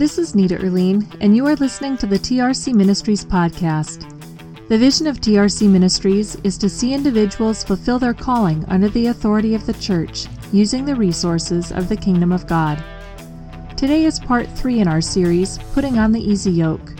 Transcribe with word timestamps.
This 0.00 0.16
is 0.16 0.34
Nita 0.34 0.56
Erline, 0.56 1.06
and 1.20 1.36
you 1.36 1.46
are 1.46 1.56
listening 1.56 1.98
to 1.98 2.06
the 2.06 2.18
TRC 2.18 2.72
Ministries 2.72 3.22
podcast. 3.22 4.08
The 4.68 4.78
vision 4.78 5.06
of 5.06 5.20
TRC 5.20 5.68
Ministries 5.68 6.36
is 6.36 6.56
to 6.56 6.70
see 6.70 6.94
individuals 6.94 7.62
fulfill 7.62 7.98
their 7.98 8.14
calling 8.14 8.64
under 8.68 8.88
the 8.88 9.08
authority 9.08 9.54
of 9.54 9.66
the 9.66 9.74
church, 9.74 10.26
using 10.52 10.86
the 10.86 10.96
resources 10.96 11.70
of 11.70 11.90
the 11.90 11.98
kingdom 11.98 12.32
of 12.32 12.46
God. 12.46 12.82
Today 13.76 14.06
is 14.06 14.18
part 14.18 14.48
three 14.56 14.80
in 14.80 14.88
our 14.88 15.02
series, 15.02 15.58
Putting 15.74 15.98
on 15.98 16.12
the 16.12 16.30
Easy 16.30 16.50
Yoke. 16.50 16.94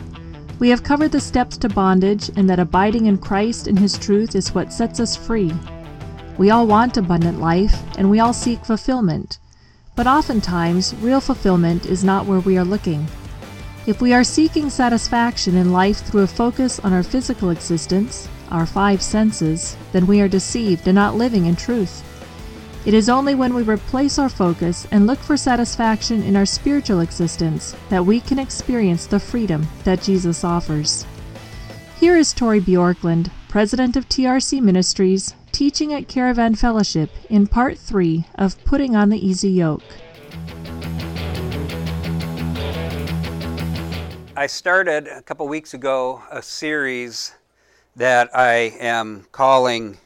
We 0.59 0.69
have 0.69 0.83
covered 0.83 1.13
the 1.13 1.21
steps 1.21 1.57
to 1.57 1.71
bondage 1.71 2.31
and 2.37 2.51
that 2.51 2.61
abiding 2.61 3.07
in 3.07 3.17
Christ 3.17 3.67
and 3.67 3.79
His 3.79 3.97
truth 3.97 4.35
is 4.35 4.55
what 4.55 4.75
sets 4.75 5.01
us 5.01 5.17
free. 5.17 5.55
We 6.37 6.51
all 6.51 6.67
want 6.67 6.99
abundant 6.99 7.41
life, 7.41 7.81
and 7.97 8.11
we 8.11 8.21
all 8.21 8.35
seek 8.35 8.63
fulfillment. 8.63 9.39
But 10.01 10.07
oftentimes, 10.07 10.95
real 11.03 11.21
fulfillment 11.21 11.85
is 11.85 12.03
not 12.03 12.25
where 12.25 12.41
we 12.41 12.57
are 12.57 12.65
looking. 12.65 13.07
If 13.87 14.01
we 14.01 14.15
are 14.15 14.25
seeking 14.25 14.71
satisfaction 14.71 15.57
in 15.57 15.73
life 15.73 15.99
through 15.99 16.23
a 16.23 16.27
focus 16.27 16.81
on 16.81 16.95
our 16.95 17.03
physical 17.03 17.51
existence, 17.51 18.27
our 18.51 18.65
five 18.65 19.03
senses, 19.03 19.77
then 19.93 20.07
we 20.07 20.23
are 20.23 20.27
deceived 20.27 20.89
and 20.89 20.95
not 20.95 21.17
living 21.17 21.45
in 21.45 21.55
truth. 21.55 22.03
It 22.87 22.95
is 22.95 23.11
only 23.11 23.35
when 23.35 23.53
we 23.53 23.63
replace 23.63 24.19
our 24.19 24.31
focus 24.31 24.89
and 24.91 25.07
look 25.07 25.19
for 25.19 25.37
satisfaction 25.37 26.23
in 26.23 26.35
our 26.35 26.47
spiritual 26.47 27.01
existence 27.01 27.77
that 27.91 28.07
we 28.07 28.21
can 28.21 28.39
experience 28.39 29.05
the 29.05 29.21
freedom 29.21 29.69
that 29.85 30.01
Jesus 30.01 30.45
offers. 30.45 31.05
Here 31.99 32.17
is 32.17 32.33
Tori 32.33 32.63
Bjorklund, 32.63 33.31
president 33.51 33.97
of 33.99 34.09
TRC 34.09 34.63
Ministries, 34.63 35.35
teaching 35.61 35.93
at 35.93 36.09
Caravan 36.09 36.55
Fellowship 36.55 37.11
in 37.29 37.47
part 37.47 37.77
three 37.77 38.25
of 38.37 38.57
Putting 38.65 38.97
on 38.97 39.11
the 39.11 39.19
Easy 39.19 39.51
Yoke. 39.51 39.83
I 44.35 44.47
started 44.47 45.07
a 45.07 45.21
couple 45.21 45.47
weeks 45.49 45.75
ago 45.75 46.23
a 46.31 46.41
series 46.41 47.35
that 47.95 48.35
I 48.35 48.75
am 48.81 49.27
calling 49.33 49.99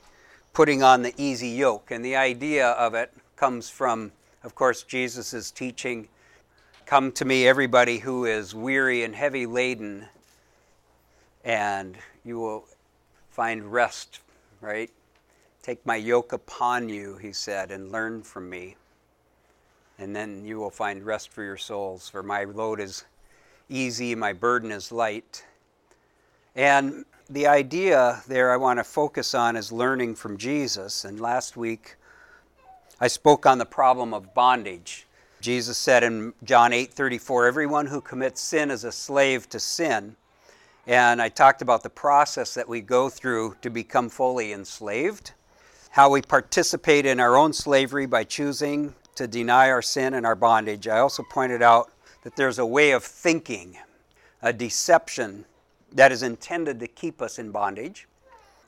Putting 0.54 0.82
on 0.82 1.02
the 1.02 1.14
Easy 1.16 1.50
Yoke. 1.50 1.92
And 1.92 2.04
the 2.04 2.16
idea 2.16 2.70
of 2.70 2.94
it 2.94 3.12
comes 3.36 3.70
from, 3.70 4.10
of 4.42 4.56
course, 4.56 4.82
Jesus' 4.82 5.52
teaching 5.52 6.08
Come 6.84 7.12
to 7.12 7.24
me, 7.24 7.46
everybody 7.46 7.98
who 7.98 8.24
is 8.24 8.56
weary 8.56 9.04
and 9.04 9.14
heavy 9.14 9.46
laden, 9.46 10.06
and 11.44 11.96
you 12.24 12.40
will 12.40 12.64
find 13.30 13.72
rest, 13.72 14.18
right? 14.60 14.90
Take 15.64 15.86
my 15.86 15.96
yoke 15.96 16.34
upon 16.34 16.90
you, 16.90 17.16
he 17.16 17.32
said, 17.32 17.70
and 17.70 17.90
learn 17.90 18.22
from 18.22 18.50
me. 18.50 18.76
And 19.98 20.14
then 20.14 20.44
you 20.44 20.58
will 20.58 20.68
find 20.68 21.02
rest 21.02 21.30
for 21.30 21.42
your 21.42 21.56
souls, 21.56 22.06
for 22.06 22.22
my 22.22 22.44
load 22.44 22.80
is 22.80 23.06
easy, 23.70 24.14
my 24.14 24.34
burden 24.34 24.70
is 24.70 24.92
light. 24.92 25.42
And 26.54 27.06
the 27.30 27.46
idea 27.46 28.22
there 28.28 28.52
I 28.52 28.58
want 28.58 28.78
to 28.78 28.84
focus 28.84 29.32
on 29.32 29.56
is 29.56 29.72
learning 29.72 30.16
from 30.16 30.36
Jesus. 30.36 31.02
And 31.02 31.18
last 31.18 31.56
week 31.56 31.96
I 33.00 33.08
spoke 33.08 33.46
on 33.46 33.56
the 33.56 33.64
problem 33.64 34.12
of 34.12 34.34
bondage. 34.34 35.06
Jesus 35.40 35.78
said 35.78 36.04
in 36.04 36.34
John 36.42 36.74
8:34, 36.74 37.46
"Everyone 37.46 37.86
who 37.86 38.02
commits 38.02 38.42
sin 38.42 38.70
is 38.70 38.84
a 38.84 38.92
slave 38.92 39.48
to 39.48 39.58
sin." 39.58 40.16
And 40.86 41.22
I 41.22 41.30
talked 41.30 41.62
about 41.62 41.82
the 41.82 41.88
process 41.88 42.52
that 42.52 42.68
we 42.68 42.82
go 42.82 43.08
through 43.08 43.56
to 43.62 43.70
become 43.70 44.10
fully 44.10 44.52
enslaved 44.52 45.32
how 45.94 46.10
we 46.10 46.20
participate 46.20 47.06
in 47.06 47.20
our 47.20 47.36
own 47.36 47.52
slavery 47.52 48.04
by 48.04 48.24
choosing 48.24 48.92
to 49.14 49.28
deny 49.28 49.70
our 49.70 49.80
sin 49.80 50.14
and 50.14 50.26
our 50.26 50.34
bondage. 50.34 50.88
I 50.88 50.98
also 50.98 51.22
pointed 51.22 51.62
out 51.62 51.92
that 52.24 52.34
there's 52.34 52.58
a 52.58 52.66
way 52.66 52.90
of 52.90 53.04
thinking, 53.04 53.78
a 54.42 54.52
deception 54.52 55.44
that 55.92 56.10
is 56.10 56.24
intended 56.24 56.80
to 56.80 56.88
keep 56.88 57.22
us 57.22 57.38
in 57.38 57.52
bondage. 57.52 58.08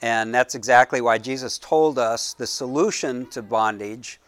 And 0.03 0.33
that's 0.33 0.55
exactly 0.55 1.01
why 1.01 1.19
Jesus 1.19 1.59
told 1.59 1.99
us 1.99 2.33
the 2.33 2.47
solution 2.47 3.27
to 3.31 3.43
bondage 3.43 4.21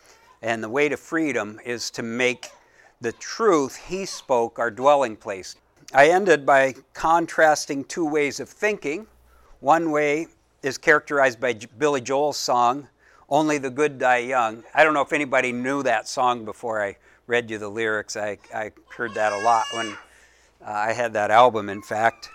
and 0.43 0.61
the 0.61 0.69
way 0.69 0.89
to 0.89 0.97
freedom 0.97 1.61
is 1.65 1.93
to 1.93 2.03
make 2.03 2.49
the 3.01 3.13
truth 3.13 3.77
he 3.77 4.07
spoke 4.07 4.59
our 4.59 4.73
dwelling 4.73 5.15
place. 5.15 5.55
I 5.95 6.09
ended 6.09 6.45
by 6.45 6.75
contrasting 6.95 7.85
two 7.85 8.05
ways 8.05 8.41
of 8.41 8.49
thinking. 8.49 9.07
One 9.61 9.93
way 9.93 10.27
is 10.63 10.79
characterized 10.79 11.41
by 11.41 11.55
Billy 11.79 12.01
Joel's 12.01 12.37
song, 12.37 12.89
Only 13.29 13.59
the 13.59 13.71
Good 13.71 13.99
Die 13.99 14.19
Young. 14.19 14.65
I 14.75 14.83
don't 14.83 14.95
know 14.95 15.03
if 15.03 15.13
anybody 15.13 15.53
knew 15.53 15.83
that 15.85 16.09
song 16.09 16.45
before 16.45 16.83
I 16.83 16.97
read 17.27 17.51
you 17.51 17.59
the 17.59 17.69
lyrics. 17.69 18.17
I, 18.17 18.39
I 18.55 18.73
heard 18.97 19.15
that 19.15 19.33
a 19.33 19.39
lot 19.39 19.67
when 19.73 19.93
uh, 20.67 20.71
I 20.71 20.93
had 20.93 21.13
that 21.13 21.31
album, 21.31 21.69
in 21.69 21.83
fact. 21.83 22.31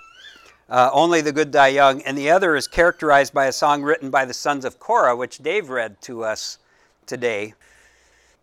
Uh, 0.69 0.89
Only 0.93 1.19
the 1.19 1.33
Good 1.33 1.51
Die 1.51 1.67
Young. 1.67 2.01
And 2.03 2.17
the 2.17 2.29
other 2.29 2.55
is 2.55 2.67
characterized 2.67 3.33
by 3.33 3.47
a 3.47 3.51
song 3.51 3.83
written 3.83 4.09
by 4.09 4.23
the 4.23 4.33
Sons 4.33 4.63
of 4.63 4.79
Korah, 4.79 5.15
which 5.15 5.39
Dave 5.39 5.69
read 5.69 5.99
to 6.03 6.23
us 6.23 6.59
today. 7.05 7.53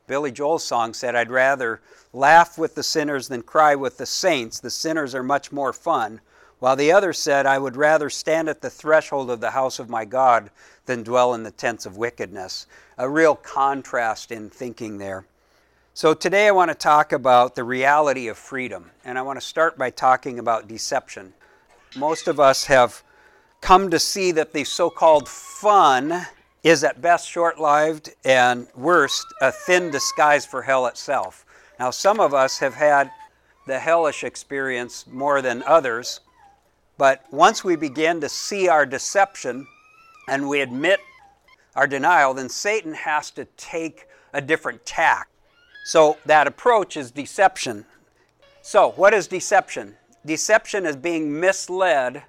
Billy 0.07 0.31
Joel's 0.31 0.65
song 0.65 0.93
said, 0.93 1.15
I'd 1.15 1.31
rather 1.31 1.81
laugh 2.13 2.59
with 2.59 2.75
the 2.75 2.83
sinners 2.83 3.29
than 3.29 3.43
cry 3.43 3.75
with 3.75 3.97
the 3.97 4.07
saints. 4.07 4.61
The 4.61 4.71
sinners 4.71 5.15
are 5.15 5.23
much 5.23 5.53
more 5.53 5.73
fun. 5.73 6.21
While 6.61 6.77
the 6.77 6.93
other 6.93 7.15
said, 7.15 7.47
I 7.47 7.59
would 7.59 7.75
rather 7.75 8.11
stand 8.11 8.49
at 8.49 8.61
the 8.61 8.71
threshold 8.71 9.31
of 9.31 9.41
the 9.41 9.51
house 9.51 9.79
of 9.79 9.89
my 9.89 10.05
God 10.05 10.51
than 10.85 11.03
dwell 11.03 11.33
in 11.35 11.43
the 11.43 11.51
tents 11.51 11.87
of 11.87 11.97
wickedness. 11.97 12.67
A 12.99 13.09
real 13.09 13.35
contrast 13.35 14.31
in 14.31 14.51
thinking 14.51 14.99
there. 14.99 15.25
So 15.95 16.13
today 16.13 16.47
I 16.47 16.53
want 16.53 16.71
to 16.71 16.75
talk 16.75 17.13
about 17.13 17.55
the 17.55 17.65
reality 17.65 18.29
of 18.29 18.37
freedom, 18.37 18.91
and 19.05 19.19
I 19.19 19.23
want 19.23 19.41
to 19.41 19.47
start 19.47 19.79
by 19.79 19.91
talking 19.91 20.39
about 20.39 20.69
deception. 20.69 21.33
Most 21.97 22.29
of 22.29 22.39
us 22.39 22.67
have 22.67 23.03
come 23.63 23.91
to 23.91 23.99
see 23.99 24.31
that 24.33 24.53
the 24.53 24.65
so 24.65 24.91
called 24.91 25.29
fun 25.29 26.27
is 26.63 26.85
at 26.85 27.01
best 27.01 27.29
short 27.29 27.59
lived 27.59 28.11
and 28.25 28.67
worst 28.77 29.27
a 29.41 29.51
thin 29.51 29.91
disguise 29.91 30.45
for 30.45 30.63
hell 30.63 30.87
itself. 30.87 31.47
Now, 31.79 31.91
some 31.91 32.21
of 32.21 32.35
us 32.35 32.59
have 32.59 32.75
had 32.75 33.11
the 33.67 33.79
hellish 33.79 34.25
experience 34.25 35.07
more 35.07 35.41
than 35.41 35.63
others, 35.63 36.21
but 37.01 37.25
once 37.31 37.65
we 37.65 37.77
begin 37.77 38.21
to 38.21 38.29
see 38.29 38.69
our 38.69 38.85
deception 38.85 39.67
and 40.29 40.47
we 40.47 40.61
admit 40.61 41.01
our 41.75 41.87
denial, 41.87 42.35
then 42.35 42.51
Satan 42.51 42.93
has 42.93 43.31
to 43.31 43.47
take 43.57 44.07
a 44.35 44.43
different 44.43 44.85
tack. 44.85 45.31
So 45.87 46.19
that 46.27 46.47
approach 46.47 46.99
is 46.99 47.11
deception. 47.11 47.87
So, 48.61 48.91
what 48.97 49.15
is 49.15 49.27
deception? 49.29 49.97
Deception 50.27 50.85
is 50.85 50.95
being 50.95 51.41
misled 51.41 52.23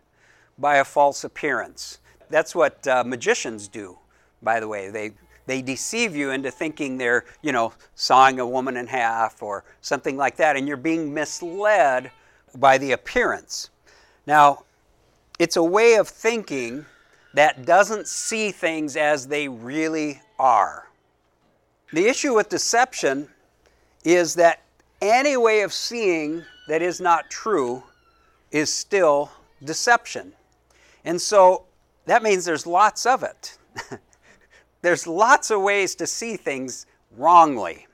by 0.57 0.77
a 0.77 0.85
false 0.85 1.25
appearance. 1.25 1.99
That's 2.29 2.55
what 2.55 2.87
uh, 2.87 3.03
magicians 3.03 3.67
do, 3.67 3.97
by 4.41 4.61
the 4.61 4.69
way. 4.69 4.89
They, 4.89 5.11
they 5.47 5.61
deceive 5.61 6.15
you 6.15 6.31
into 6.31 6.49
thinking 6.49 6.97
they're, 6.97 7.25
you 7.41 7.51
know, 7.51 7.73
sawing 7.95 8.39
a 8.39 8.47
woman 8.47 8.77
in 8.77 8.87
half 8.87 9.43
or 9.43 9.65
something 9.81 10.15
like 10.15 10.37
that, 10.37 10.55
and 10.55 10.65
you're 10.65 10.77
being 10.77 11.13
misled 11.13 12.09
by 12.55 12.77
the 12.77 12.93
appearance. 12.93 13.69
Now, 14.25 14.63
it's 15.39 15.55
a 15.55 15.63
way 15.63 15.95
of 15.95 16.07
thinking 16.07 16.85
that 17.33 17.65
doesn't 17.65 18.07
see 18.07 18.51
things 18.51 18.95
as 18.95 19.27
they 19.27 19.47
really 19.47 20.21
are. 20.37 20.87
The 21.93 22.07
issue 22.07 22.35
with 22.35 22.49
deception 22.49 23.27
is 24.03 24.35
that 24.35 24.61
any 25.01 25.37
way 25.37 25.61
of 25.61 25.73
seeing 25.73 26.43
that 26.67 26.81
is 26.81 27.01
not 27.01 27.29
true 27.29 27.83
is 28.51 28.71
still 28.71 29.31
deception. 29.63 30.33
And 31.05 31.19
so 31.19 31.65
that 32.05 32.23
means 32.23 32.45
there's 32.45 32.67
lots 32.67 33.05
of 33.05 33.23
it. 33.23 33.57
there's 34.81 35.07
lots 35.07 35.51
of 35.51 35.61
ways 35.61 35.95
to 35.95 36.07
see 36.07 36.37
things 36.37 36.85
wrongly. 37.17 37.87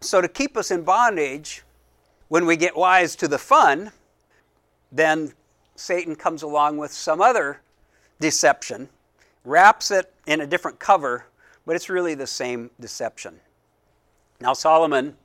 So, 0.00 0.20
to 0.20 0.28
keep 0.28 0.56
us 0.56 0.70
in 0.70 0.82
bondage, 0.82 1.62
when 2.28 2.44
we 2.44 2.56
get 2.56 2.76
wise 2.76 3.16
to 3.16 3.28
the 3.28 3.38
fun, 3.38 3.90
then 4.92 5.32
Satan 5.74 6.16
comes 6.16 6.42
along 6.42 6.78
with 6.78 6.92
some 6.92 7.20
other 7.20 7.60
deception, 8.20 8.88
wraps 9.44 9.90
it 9.90 10.12
in 10.26 10.40
a 10.40 10.46
different 10.46 10.78
cover, 10.78 11.26
but 11.66 11.76
it's 11.76 11.88
really 11.88 12.14
the 12.14 12.26
same 12.26 12.70
deception. 12.80 13.40
Now, 14.40 14.52
Solomon 14.52 15.16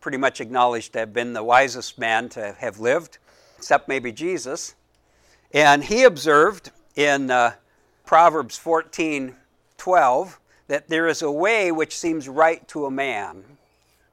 pretty 0.00 0.18
much 0.18 0.40
acknowledged 0.40 0.92
to 0.92 1.00
have 1.00 1.12
been 1.12 1.32
the 1.32 1.42
wisest 1.42 1.98
man 1.98 2.28
to 2.30 2.54
have 2.58 2.78
lived, 2.78 3.18
except 3.58 3.88
maybe 3.88 4.12
Jesus. 4.12 4.74
And 5.52 5.84
he 5.84 6.04
observed 6.04 6.70
in 6.94 7.30
uh, 7.30 7.54
Proverbs 8.04 8.56
14 8.56 9.36
12 9.78 10.40
that 10.68 10.88
there 10.88 11.06
is 11.06 11.22
a 11.22 11.30
way 11.30 11.70
which 11.70 11.96
seems 11.96 12.28
right 12.28 12.66
to 12.68 12.86
a 12.86 12.90
man, 12.90 13.44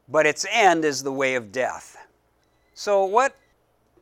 but 0.10 0.26
its 0.26 0.46
end 0.52 0.84
is 0.86 1.02
the 1.02 1.12
way 1.12 1.36
of 1.36 1.52
death. 1.52 1.98
So, 2.74 3.06
what 3.06 3.36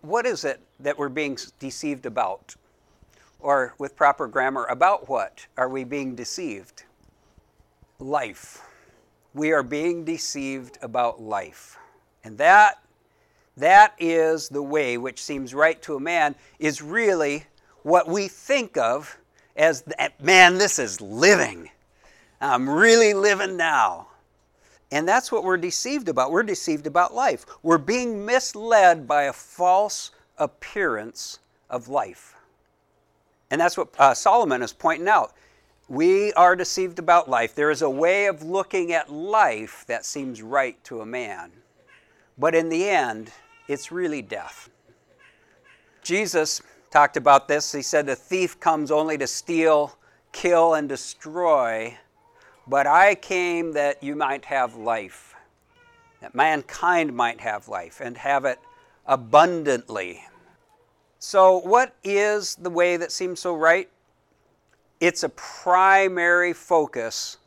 what 0.01 0.25
is 0.25 0.43
it 0.43 0.59
that 0.79 0.97
we're 0.97 1.09
being 1.09 1.37
deceived 1.59 2.05
about? 2.05 2.55
Or, 3.39 3.73
with 3.79 3.95
proper 3.95 4.27
grammar, 4.27 4.65
about 4.65 5.09
what 5.09 5.47
are 5.57 5.69
we 5.69 5.83
being 5.83 6.15
deceived? 6.15 6.83
Life. 7.99 8.61
We 9.33 9.51
are 9.51 9.63
being 9.63 10.03
deceived 10.05 10.77
about 10.81 11.21
life. 11.21 11.77
And 12.23 12.37
that 12.37 12.81
That 13.57 13.93
is 13.99 14.49
the 14.49 14.63
way 14.63 14.97
which 14.97 15.21
seems 15.21 15.53
right 15.53 15.81
to 15.83 15.95
a 15.95 15.99
man, 15.99 16.35
is 16.57 16.81
really 16.81 17.45
what 17.83 18.07
we 18.07 18.27
think 18.27 18.77
of 18.77 19.17
as, 19.55 19.83
man, 20.21 20.57
this 20.57 20.79
is 20.79 21.01
living. 21.01 21.69
I'm 22.39 22.69
really 22.69 23.13
living 23.13 23.57
now. 23.57 24.07
And 24.91 25.07
that's 25.07 25.31
what 25.31 25.43
we're 25.43 25.57
deceived 25.57 26.09
about. 26.09 26.31
We're 26.31 26.43
deceived 26.43 26.85
about 26.85 27.13
life. 27.13 27.45
We're 27.63 27.77
being 27.77 28.25
misled 28.25 29.07
by 29.07 29.23
a 29.23 29.33
false 29.33 30.11
appearance 30.37 31.39
of 31.69 31.87
life. 31.87 32.35
And 33.49 33.59
that's 33.59 33.77
what 33.77 33.89
uh, 33.99 34.13
Solomon 34.13 34.61
is 34.61 34.73
pointing 34.73 35.07
out. 35.07 35.33
We 35.87 36.31
are 36.33 36.55
deceived 36.55 36.99
about 36.99 37.29
life. 37.29 37.53
There 37.53 37.71
is 37.71 37.81
a 37.81 37.89
way 37.89 38.27
of 38.27 38.43
looking 38.43 38.93
at 38.93 39.11
life 39.11 39.83
that 39.87 40.05
seems 40.05 40.41
right 40.41 40.81
to 40.85 41.01
a 41.01 41.05
man. 41.05 41.51
But 42.37 42.55
in 42.55 42.69
the 42.69 42.89
end, 42.89 43.31
it's 43.67 43.91
really 43.91 44.21
death. 44.21 44.69
Jesus 46.01 46.61
talked 46.91 47.17
about 47.17 47.47
this. 47.47 47.71
He 47.71 47.81
said, 47.81 48.05
The 48.05 48.15
thief 48.15 48.59
comes 48.59 48.89
only 48.89 49.17
to 49.17 49.27
steal, 49.27 49.97
kill, 50.31 50.73
and 50.73 50.87
destroy. 50.87 51.97
But 52.67 52.87
I 52.87 53.15
came 53.15 53.73
that 53.73 54.03
you 54.03 54.15
might 54.15 54.45
have 54.45 54.75
life, 54.75 55.35
that 56.21 56.35
mankind 56.35 57.15
might 57.15 57.41
have 57.41 57.67
life 57.67 57.99
and 58.01 58.17
have 58.17 58.45
it 58.45 58.59
abundantly. 59.05 60.23
So, 61.19 61.59
what 61.59 61.95
is 62.03 62.55
the 62.55 62.69
way 62.69 62.97
that 62.97 63.11
seems 63.11 63.39
so 63.39 63.55
right? 63.55 63.89
It's 64.99 65.23
a 65.23 65.29
primary 65.29 66.53
focus 66.53 67.37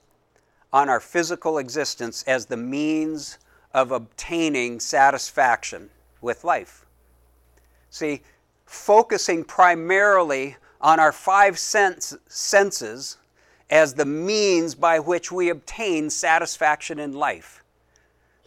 on 0.72 0.88
our 0.88 1.00
physical 1.00 1.58
existence 1.58 2.24
as 2.26 2.46
the 2.46 2.56
means 2.56 3.38
of 3.72 3.92
obtaining 3.92 4.80
satisfaction 4.80 5.90
with 6.20 6.42
life. 6.42 6.84
See, 7.90 8.22
focusing 8.66 9.44
primarily 9.44 10.56
on 10.80 10.98
our 10.98 11.12
five 11.12 11.58
sense, 11.58 12.16
senses 12.26 13.18
as 13.70 13.94
the 13.94 14.04
means 14.04 14.74
by 14.74 14.98
which 14.98 15.32
we 15.32 15.48
obtain 15.48 16.10
satisfaction 16.10 16.98
in 16.98 17.12
life. 17.12 17.62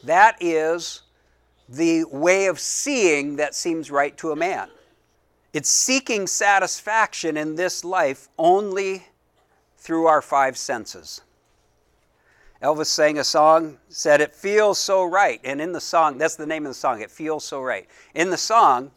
That 0.03 0.37
is 0.39 1.01
the 1.67 2.05
way 2.05 2.45
of 2.45 2.59
seeing 2.59 3.35
that 3.37 3.55
seems 3.55 3.91
right 3.91 4.15
to 4.17 4.31
a 4.31 4.35
man. 4.35 4.69
It's 5.53 5.69
seeking 5.69 6.27
satisfaction 6.27 7.35
in 7.35 7.55
this 7.55 7.83
life 7.83 8.29
only 8.37 9.07
through 9.77 10.05
our 10.05 10.21
five 10.21 10.57
senses. 10.57 11.21
Elvis 12.61 12.87
sang 12.87 13.19
a 13.19 13.23
song, 13.23 13.77
said, 13.89 14.19
It 14.19 14.35
feels 14.35 14.79
so 14.79 15.03
right. 15.03 15.39
And 15.43 15.61
in 15.61 15.73
the 15.73 15.81
song, 15.81 16.17
that's 16.17 16.35
the 16.35 16.45
name 16.45 16.65
of 16.65 16.71
the 16.71 16.79
song, 16.79 17.01
It 17.01 17.11
Feels 17.11 17.45
So 17.45 17.61
Right. 17.61 17.87
In 18.15 18.31
the 18.31 18.37
song, 18.37 18.91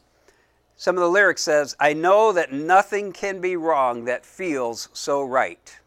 some 0.76 0.96
of 0.96 1.02
the 1.02 1.10
lyrics 1.10 1.42
says, 1.42 1.76
I 1.78 1.92
know 1.92 2.32
that 2.32 2.52
nothing 2.52 3.12
can 3.12 3.40
be 3.40 3.56
wrong 3.56 4.06
that 4.06 4.24
feels 4.24 4.88
so 4.94 5.22
right. 5.22 5.78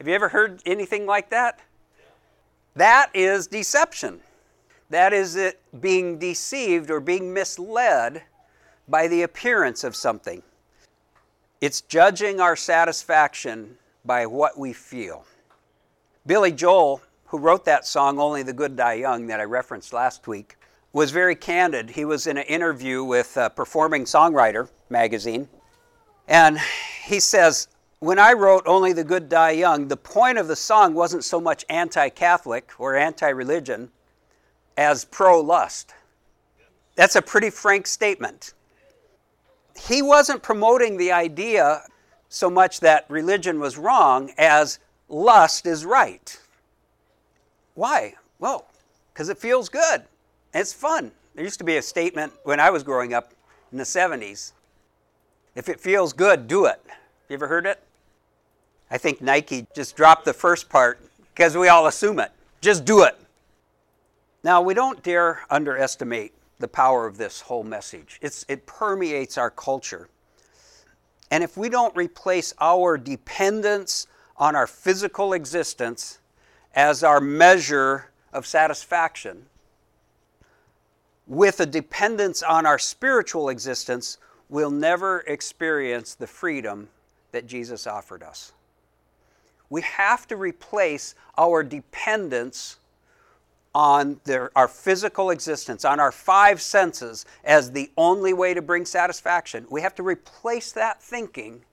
Have 0.00 0.08
you 0.08 0.14
ever 0.14 0.30
heard 0.30 0.62
anything 0.64 1.04
like 1.04 1.28
that? 1.28 1.60
That 2.74 3.10
is 3.12 3.46
deception. 3.46 4.20
That 4.88 5.12
is 5.12 5.36
it 5.36 5.60
being 5.78 6.18
deceived 6.18 6.90
or 6.90 7.00
being 7.00 7.34
misled 7.34 8.22
by 8.88 9.08
the 9.08 9.20
appearance 9.20 9.84
of 9.84 9.94
something. 9.94 10.42
It's 11.60 11.82
judging 11.82 12.40
our 12.40 12.56
satisfaction 12.56 13.76
by 14.06 14.24
what 14.24 14.58
we 14.58 14.72
feel. 14.72 15.26
Billy 16.24 16.52
Joel, 16.52 17.02
who 17.26 17.36
wrote 17.36 17.66
that 17.66 17.86
song, 17.86 18.18
Only 18.18 18.42
the 18.42 18.54
Good 18.54 18.76
Die 18.76 18.94
Young, 18.94 19.26
that 19.26 19.38
I 19.38 19.44
referenced 19.44 19.92
last 19.92 20.26
week, 20.26 20.56
was 20.94 21.10
very 21.10 21.36
candid. 21.36 21.90
He 21.90 22.06
was 22.06 22.26
in 22.26 22.38
an 22.38 22.44
interview 22.44 23.04
with 23.04 23.36
Performing 23.54 24.04
Songwriter 24.04 24.70
magazine, 24.88 25.46
and 26.26 26.58
he 27.04 27.20
says, 27.20 27.68
When 28.00 28.18
I 28.18 28.32
wrote 28.32 28.64
Only 28.66 28.92
the 28.92 29.04
Good 29.04 29.28
Die 29.28 29.50
Young, 29.52 29.88
the 29.88 29.96
point 29.96 30.38
of 30.38 30.48
the 30.48 30.56
song 30.56 30.94
wasn't 30.94 31.24
so 31.24 31.40
much 31.40 31.64
anti 31.68 32.08
Catholic 32.08 32.70
or 32.78 32.96
anti 32.96 33.28
religion 33.28 33.90
as 34.76 35.04
pro 35.04 35.40
lust. 35.40 35.94
That's 36.96 37.16
a 37.16 37.22
pretty 37.22 37.50
frank 37.50 37.86
statement 37.86 38.54
he 39.88 40.02
wasn't 40.02 40.42
promoting 40.42 40.96
the 40.96 41.12
idea 41.12 41.82
so 42.28 42.50
much 42.50 42.80
that 42.80 43.06
religion 43.08 43.58
was 43.58 43.78
wrong 43.78 44.30
as 44.38 44.78
lust 45.08 45.66
is 45.66 45.84
right. 45.84 46.38
Why? 47.74 48.14
Well, 48.38 48.66
because 49.12 49.28
it 49.28 49.38
feels 49.38 49.68
good. 49.68 50.04
It's 50.54 50.72
fun. 50.72 51.12
There 51.34 51.44
used 51.44 51.58
to 51.58 51.64
be 51.64 51.76
a 51.76 51.82
statement 51.82 52.32
when 52.44 52.60
I 52.60 52.70
was 52.70 52.82
growing 52.82 53.14
up 53.14 53.32
in 53.72 53.78
the 53.78 53.84
70s 53.84 54.52
if 55.56 55.68
it 55.68 55.80
feels 55.80 56.12
good, 56.12 56.46
do 56.46 56.66
it. 56.66 56.80
You 57.28 57.34
ever 57.34 57.48
heard 57.48 57.66
it? 57.66 57.82
I 58.90 58.98
think 58.98 59.20
Nike 59.20 59.66
just 59.74 59.96
dropped 59.96 60.24
the 60.24 60.32
first 60.32 60.68
part 60.68 61.00
because 61.34 61.56
we 61.56 61.68
all 61.68 61.86
assume 61.86 62.18
it. 62.18 62.32
Just 62.60 62.84
do 62.84 63.04
it. 63.04 63.16
Now, 64.42 64.60
we 64.62 64.74
don't 64.74 65.02
dare 65.02 65.42
underestimate 65.50 66.32
the 66.58 66.68
power 66.68 67.06
of 67.06 67.16
this 67.16 67.42
whole 67.42 67.62
message. 67.62 68.18
It's, 68.20 68.44
it 68.48 68.66
permeates 68.66 69.38
our 69.38 69.50
culture. 69.50 70.08
And 71.30 71.44
if 71.44 71.56
we 71.56 71.68
don't 71.68 71.94
replace 71.96 72.52
our 72.60 72.98
dependence 72.98 74.06
on 74.36 74.56
our 74.56 74.66
physical 74.66 75.32
existence 75.32 76.18
as 76.74 77.02
our 77.02 77.20
measure 77.20 78.10
of 78.32 78.46
satisfaction 78.46 79.46
with 81.26 81.60
a 81.60 81.66
dependence 81.66 82.42
on 82.42 82.66
our 82.66 82.78
spiritual 82.78 83.48
existence, 83.50 84.18
we'll 84.48 84.70
never 84.70 85.20
experience 85.20 86.14
the 86.14 86.26
freedom 86.26 86.88
that 87.32 87.46
Jesus 87.46 87.86
offered 87.86 88.22
us. 88.22 88.52
We 89.70 89.82
have 89.82 90.26
to 90.28 90.36
replace 90.36 91.14
our 91.38 91.62
dependence 91.62 92.76
on 93.72 94.20
their, 94.24 94.50
our 94.56 94.66
physical 94.66 95.30
existence, 95.30 95.84
on 95.84 96.00
our 96.00 96.10
five 96.10 96.60
senses, 96.60 97.24
as 97.44 97.70
the 97.70 97.90
only 97.96 98.32
way 98.32 98.52
to 98.52 98.60
bring 98.60 98.84
satisfaction. 98.84 99.64
We 99.70 99.80
have 99.82 99.94
to 99.94 100.02
replace 100.02 100.72
that 100.72 101.00
thinking, 101.00 101.64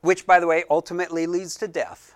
which, 0.00 0.26
by 0.26 0.40
the 0.40 0.46
way, 0.46 0.64
ultimately 0.70 1.26
leads 1.26 1.56
to 1.56 1.68
death. 1.68 2.14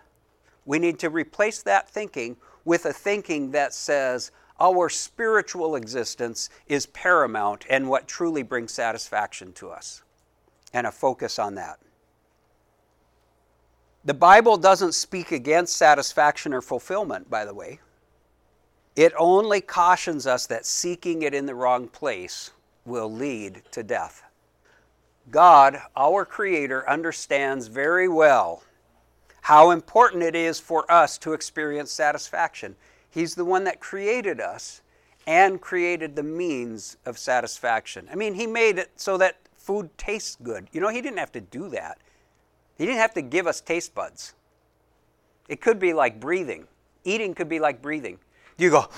We 0.64 0.78
need 0.78 0.98
to 1.00 1.10
replace 1.10 1.62
that 1.62 1.90
thinking 1.90 2.36
with 2.64 2.86
a 2.86 2.92
thinking 2.92 3.50
that 3.50 3.74
says 3.74 4.30
our 4.58 4.88
spiritual 4.88 5.76
existence 5.76 6.48
is 6.68 6.86
paramount 6.86 7.66
and 7.68 7.88
what 7.88 8.06
truly 8.06 8.42
brings 8.42 8.72
satisfaction 8.72 9.52
to 9.54 9.70
us, 9.70 10.02
and 10.72 10.86
a 10.86 10.92
focus 10.92 11.38
on 11.38 11.56
that. 11.56 11.78
The 14.04 14.14
Bible 14.14 14.56
doesn't 14.56 14.94
speak 14.94 15.30
against 15.30 15.76
satisfaction 15.76 16.52
or 16.52 16.60
fulfillment, 16.60 17.30
by 17.30 17.44
the 17.44 17.54
way. 17.54 17.78
It 18.96 19.12
only 19.16 19.60
cautions 19.60 20.26
us 20.26 20.46
that 20.48 20.66
seeking 20.66 21.22
it 21.22 21.34
in 21.34 21.46
the 21.46 21.54
wrong 21.54 21.86
place 21.86 22.50
will 22.84 23.10
lead 23.10 23.62
to 23.70 23.82
death. 23.82 24.24
God, 25.30 25.80
our 25.96 26.24
Creator, 26.24 26.88
understands 26.90 27.68
very 27.68 28.08
well 28.08 28.64
how 29.42 29.70
important 29.70 30.22
it 30.22 30.34
is 30.34 30.58
for 30.58 30.90
us 30.90 31.16
to 31.18 31.32
experience 31.32 31.92
satisfaction. 31.92 32.76
He's 33.08 33.34
the 33.34 33.44
one 33.44 33.64
that 33.64 33.80
created 33.80 34.40
us 34.40 34.82
and 35.26 35.60
created 35.60 36.16
the 36.16 36.22
means 36.24 36.96
of 37.06 37.18
satisfaction. 37.18 38.08
I 38.10 38.16
mean, 38.16 38.34
He 38.34 38.46
made 38.46 38.78
it 38.78 38.90
so 38.96 39.16
that 39.18 39.36
food 39.56 39.96
tastes 39.96 40.36
good. 40.42 40.68
You 40.72 40.80
know, 40.80 40.88
He 40.88 41.00
didn't 41.00 41.18
have 41.18 41.32
to 41.32 41.40
do 41.40 41.68
that, 41.70 41.98
He 42.78 42.86
didn't 42.86 43.00
have 43.00 43.14
to 43.14 43.22
give 43.22 43.46
us 43.46 43.60
taste 43.60 43.94
buds. 43.94 44.34
It 45.48 45.60
could 45.60 45.78
be 45.78 45.92
like 45.92 46.20
breathing, 46.20 46.66
eating 47.04 47.34
could 47.34 47.48
be 47.48 47.58
like 47.58 47.82
breathing 47.82 48.18
you 48.62 48.70
go, 48.70 48.88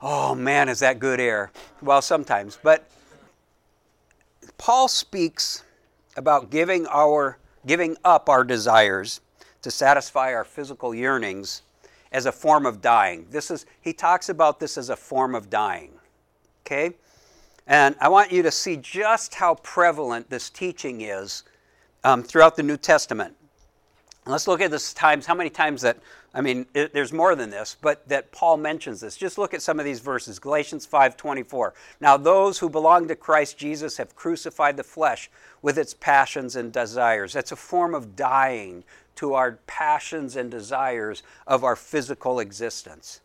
oh 0.00 0.34
man, 0.34 0.68
is 0.68 0.80
that 0.80 0.98
good 0.98 1.20
air? 1.20 1.50
Well, 1.82 2.02
sometimes. 2.02 2.58
But 2.62 2.88
Paul 4.58 4.88
speaks 4.88 5.64
about 6.16 6.50
giving 6.50 6.86
our 6.86 7.38
giving 7.66 7.96
up 8.04 8.28
our 8.28 8.44
desires 8.44 9.22
to 9.62 9.70
satisfy 9.70 10.34
our 10.34 10.44
physical 10.44 10.94
yearnings 10.94 11.62
as 12.12 12.26
a 12.26 12.32
form 12.32 12.66
of 12.66 12.82
dying. 12.82 13.26
This 13.30 13.50
is 13.50 13.66
he 13.80 13.92
talks 13.92 14.28
about 14.28 14.60
this 14.60 14.76
as 14.76 14.90
a 14.90 14.96
form 14.96 15.34
of 15.34 15.50
dying. 15.50 15.92
Okay? 16.64 16.94
And 17.66 17.96
I 18.00 18.08
want 18.08 18.30
you 18.30 18.42
to 18.42 18.50
see 18.50 18.76
just 18.76 19.34
how 19.34 19.54
prevalent 19.56 20.28
this 20.28 20.50
teaching 20.50 21.00
is 21.00 21.44
um, 22.04 22.22
throughout 22.22 22.56
the 22.56 22.62
New 22.62 22.76
Testament. 22.76 23.34
Let's 24.26 24.46
look 24.46 24.60
at 24.60 24.70
this 24.70 24.94
times, 24.94 25.26
how 25.26 25.34
many 25.34 25.50
times 25.50 25.82
that 25.82 25.98
I 26.36 26.40
mean, 26.40 26.66
it, 26.74 26.92
there's 26.92 27.12
more 27.12 27.36
than 27.36 27.50
this, 27.50 27.76
but 27.80 28.08
that 28.08 28.32
Paul 28.32 28.56
mentions 28.56 29.00
this. 29.00 29.16
Just 29.16 29.38
look 29.38 29.54
at 29.54 29.62
some 29.62 29.78
of 29.78 29.84
these 29.84 30.00
verses. 30.00 30.40
Galatians 30.40 30.84
5:24. 30.84 31.72
Now 32.00 32.16
those 32.16 32.58
who 32.58 32.68
belong 32.68 33.06
to 33.06 33.14
Christ 33.14 33.56
Jesus 33.56 33.98
have 33.98 34.16
crucified 34.16 34.76
the 34.76 34.82
flesh 34.82 35.30
with 35.62 35.78
its 35.78 35.94
passions 35.94 36.56
and 36.56 36.72
desires. 36.72 37.32
That's 37.32 37.52
a 37.52 37.56
form 37.56 37.94
of 37.94 38.16
dying 38.16 38.82
to 39.14 39.34
our 39.34 39.60
passions 39.68 40.34
and 40.34 40.50
desires 40.50 41.22
of 41.46 41.62
our 41.62 41.76
physical 41.76 42.40
existence. 42.40 43.20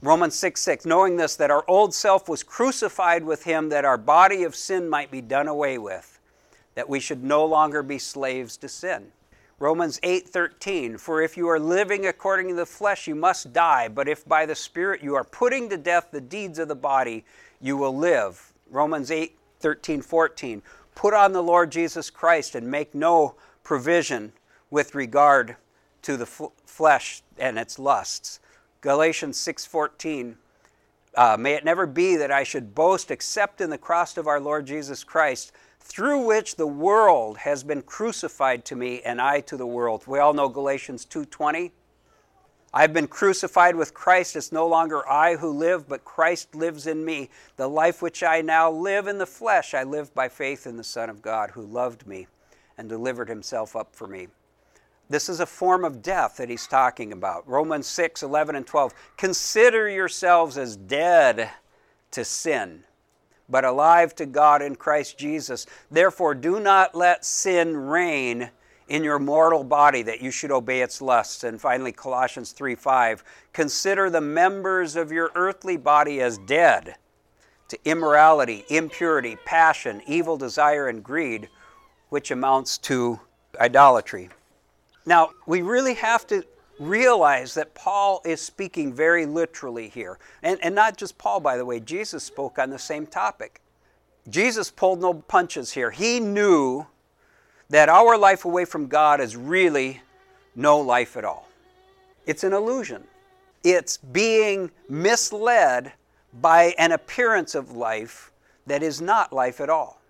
Romans 0.00 0.36
6 0.36 0.60
6, 0.60 0.86
knowing 0.86 1.16
this, 1.16 1.34
that 1.34 1.50
our 1.50 1.64
old 1.66 1.94
self 1.94 2.28
was 2.28 2.44
crucified 2.44 3.24
with 3.24 3.42
him, 3.42 3.70
that 3.70 3.84
our 3.84 3.98
body 3.98 4.44
of 4.44 4.54
sin 4.54 4.88
might 4.88 5.10
be 5.10 5.20
done 5.20 5.48
away 5.48 5.78
with, 5.78 6.20
that 6.74 6.88
we 6.88 7.00
should 7.00 7.22
no 7.22 7.44
longer 7.44 7.82
be 7.82 7.98
slaves 7.98 8.56
to 8.58 8.68
sin. 8.68 9.12
Romans 9.58 10.00
8:13 10.02 10.98
For 10.98 11.22
if 11.22 11.36
you 11.36 11.48
are 11.48 11.60
living 11.60 12.06
according 12.06 12.48
to 12.48 12.54
the 12.54 12.66
flesh 12.66 13.06
you 13.06 13.14
must 13.14 13.52
die 13.52 13.88
but 13.88 14.08
if 14.08 14.24
by 14.26 14.46
the 14.46 14.54
spirit 14.54 15.02
you 15.02 15.14
are 15.14 15.24
putting 15.24 15.68
to 15.70 15.76
death 15.76 16.08
the 16.10 16.20
deeds 16.20 16.58
of 16.58 16.68
the 16.68 16.74
body 16.74 17.24
you 17.60 17.76
will 17.76 17.96
live. 17.96 18.52
Romans 18.68 19.10
8:13 19.10 20.02
14 20.02 20.62
Put 20.94 21.14
on 21.14 21.32
the 21.32 21.42
Lord 21.42 21.72
Jesus 21.72 22.10
Christ 22.10 22.54
and 22.54 22.70
make 22.70 22.94
no 22.94 23.34
provision 23.62 24.32
with 24.70 24.94
regard 24.94 25.56
to 26.02 26.16
the 26.16 26.24
f- 26.24 26.50
flesh 26.66 27.22
and 27.38 27.58
its 27.58 27.78
lusts. 27.78 28.40
Galatians 28.80 29.38
6:14 29.38 30.36
uh, 31.16 31.36
May 31.38 31.54
it 31.54 31.64
never 31.64 31.86
be 31.86 32.16
that 32.16 32.32
I 32.32 32.42
should 32.42 32.74
boast 32.74 33.10
except 33.10 33.60
in 33.60 33.70
the 33.70 33.78
cross 33.78 34.16
of 34.16 34.26
our 34.26 34.40
Lord 34.40 34.66
Jesus 34.66 35.04
Christ 35.04 35.52
through 35.84 36.26
which 36.26 36.56
the 36.56 36.66
world 36.66 37.38
has 37.38 37.62
been 37.62 37.82
crucified 37.82 38.64
to 38.64 38.74
me 38.74 39.02
and 39.02 39.20
I 39.20 39.40
to 39.42 39.56
the 39.56 39.66
world. 39.66 40.06
We 40.06 40.18
all 40.18 40.32
know 40.32 40.48
Galatians 40.48 41.04
2:20. 41.04 41.72
I've 42.72 42.92
been 42.92 43.06
crucified 43.06 43.76
with 43.76 43.94
Christ. 43.94 44.34
It's 44.34 44.50
no 44.50 44.66
longer 44.66 45.08
I 45.08 45.36
who 45.36 45.50
live, 45.50 45.88
but 45.88 46.04
Christ 46.04 46.56
lives 46.56 46.88
in 46.88 47.04
me. 47.04 47.30
The 47.56 47.68
life 47.68 48.02
which 48.02 48.24
I 48.24 48.40
now 48.40 48.68
live 48.70 49.06
in 49.06 49.18
the 49.18 49.26
flesh, 49.26 49.74
I 49.74 49.84
live 49.84 50.12
by 50.12 50.28
faith 50.28 50.66
in 50.66 50.76
the 50.76 50.82
Son 50.82 51.08
of 51.08 51.22
God 51.22 51.50
who 51.52 51.62
loved 51.62 52.06
me 52.06 52.26
and 52.76 52.88
delivered 52.88 53.28
himself 53.28 53.76
up 53.76 53.94
for 53.94 54.08
me. 54.08 54.26
This 55.08 55.28
is 55.28 55.38
a 55.38 55.46
form 55.46 55.84
of 55.84 56.02
death 56.02 56.38
that 56.38 56.48
he's 56.48 56.66
talking 56.66 57.12
about. 57.12 57.46
Romans 57.46 57.86
6, 57.86 58.22
11, 58.22 58.56
and 58.56 58.66
12. 58.66 58.92
Consider 59.16 59.88
yourselves 59.88 60.58
as 60.58 60.76
dead 60.76 61.50
to 62.10 62.24
sin 62.24 62.84
but 63.48 63.64
alive 63.64 64.14
to 64.16 64.26
God 64.26 64.62
in 64.62 64.76
Christ 64.76 65.18
Jesus. 65.18 65.66
Therefore, 65.90 66.34
do 66.34 66.60
not 66.60 66.94
let 66.94 67.24
sin 67.24 67.76
reign 67.76 68.50
in 68.88 69.02
your 69.02 69.18
mortal 69.18 69.64
body 69.64 70.02
that 70.02 70.20
you 70.20 70.30
should 70.30 70.50
obey 70.50 70.82
its 70.82 71.00
lusts. 71.00 71.44
And 71.44 71.60
finally, 71.60 71.92
Colossians 71.92 72.52
3 72.52 72.74
5. 72.74 73.24
Consider 73.52 74.10
the 74.10 74.20
members 74.20 74.96
of 74.96 75.12
your 75.12 75.30
earthly 75.34 75.76
body 75.76 76.20
as 76.20 76.38
dead 76.38 76.96
to 77.68 77.78
immorality, 77.84 78.64
impurity, 78.68 79.36
passion, 79.44 80.02
evil 80.06 80.36
desire, 80.36 80.88
and 80.88 81.02
greed, 81.02 81.48
which 82.10 82.30
amounts 82.30 82.78
to 82.78 83.18
idolatry. 83.60 84.28
Now, 85.06 85.30
we 85.46 85.62
really 85.62 85.94
have 85.94 86.26
to 86.28 86.44
realize 86.78 87.54
that 87.54 87.74
Paul 87.74 88.20
is 88.24 88.40
speaking 88.40 88.92
very 88.92 89.26
literally 89.26 89.88
here. 89.88 90.18
And, 90.42 90.58
and 90.62 90.74
not 90.74 90.96
just 90.96 91.18
Paul, 91.18 91.40
by 91.40 91.56
the 91.56 91.64
way, 91.64 91.80
Jesus 91.80 92.24
spoke 92.24 92.58
on 92.58 92.70
the 92.70 92.78
same 92.78 93.06
topic. 93.06 93.60
Jesus 94.28 94.70
pulled 94.70 95.00
no 95.00 95.14
punches 95.14 95.72
here. 95.72 95.90
He 95.90 96.20
knew 96.20 96.86
that 97.70 97.88
our 97.88 98.16
life 98.16 98.44
away 98.44 98.64
from 98.64 98.86
God 98.86 99.20
is 99.20 99.36
really 99.36 100.02
no 100.54 100.80
life 100.80 101.16
at 101.16 101.24
all. 101.24 101.48
It's 102.26 102.44
an 102.44 102.52
illusion. 102.52 103.04
It's 103.62 103.96
being 103.96 104.70
misled 104.88 105.92
by 106.40 106.74
an 106.78 106.92
appearance 106.92 107.54
of 107.54 107.72
life 107.72 108.32
that 108.66 108.82
is 108.82 109.00
not 109.00 109.32
life 109.32 109.60
at 109.60 109.70
all. 109.70 110.00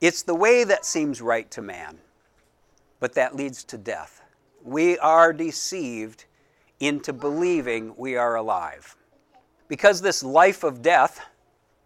It's 0.00 0.22
the 0.22 0.34
way 0.34 0.64
that 0.64 0.84
seems 0.84 1.20
right 1.20 1.50
to 1.52 1.62
man, 1.62 1.98
but 3.00 3.14
that 3.14 3.34
leads 3.34 3.64
to 3.64 3.78
death 3.78 4.22
we 4.66 4.98
are 4.98 5.32
deceived 5.32 6.24
into 6.80 7.12
believing 7.12 7.94
we 7.96 8.16
are 8.16 8.34
alive. 8.34 8.96
Because 9.68 10.00
this 10.02 10.24
life 10.24 10.64
of 10.64 10.82
death 10.82 11.20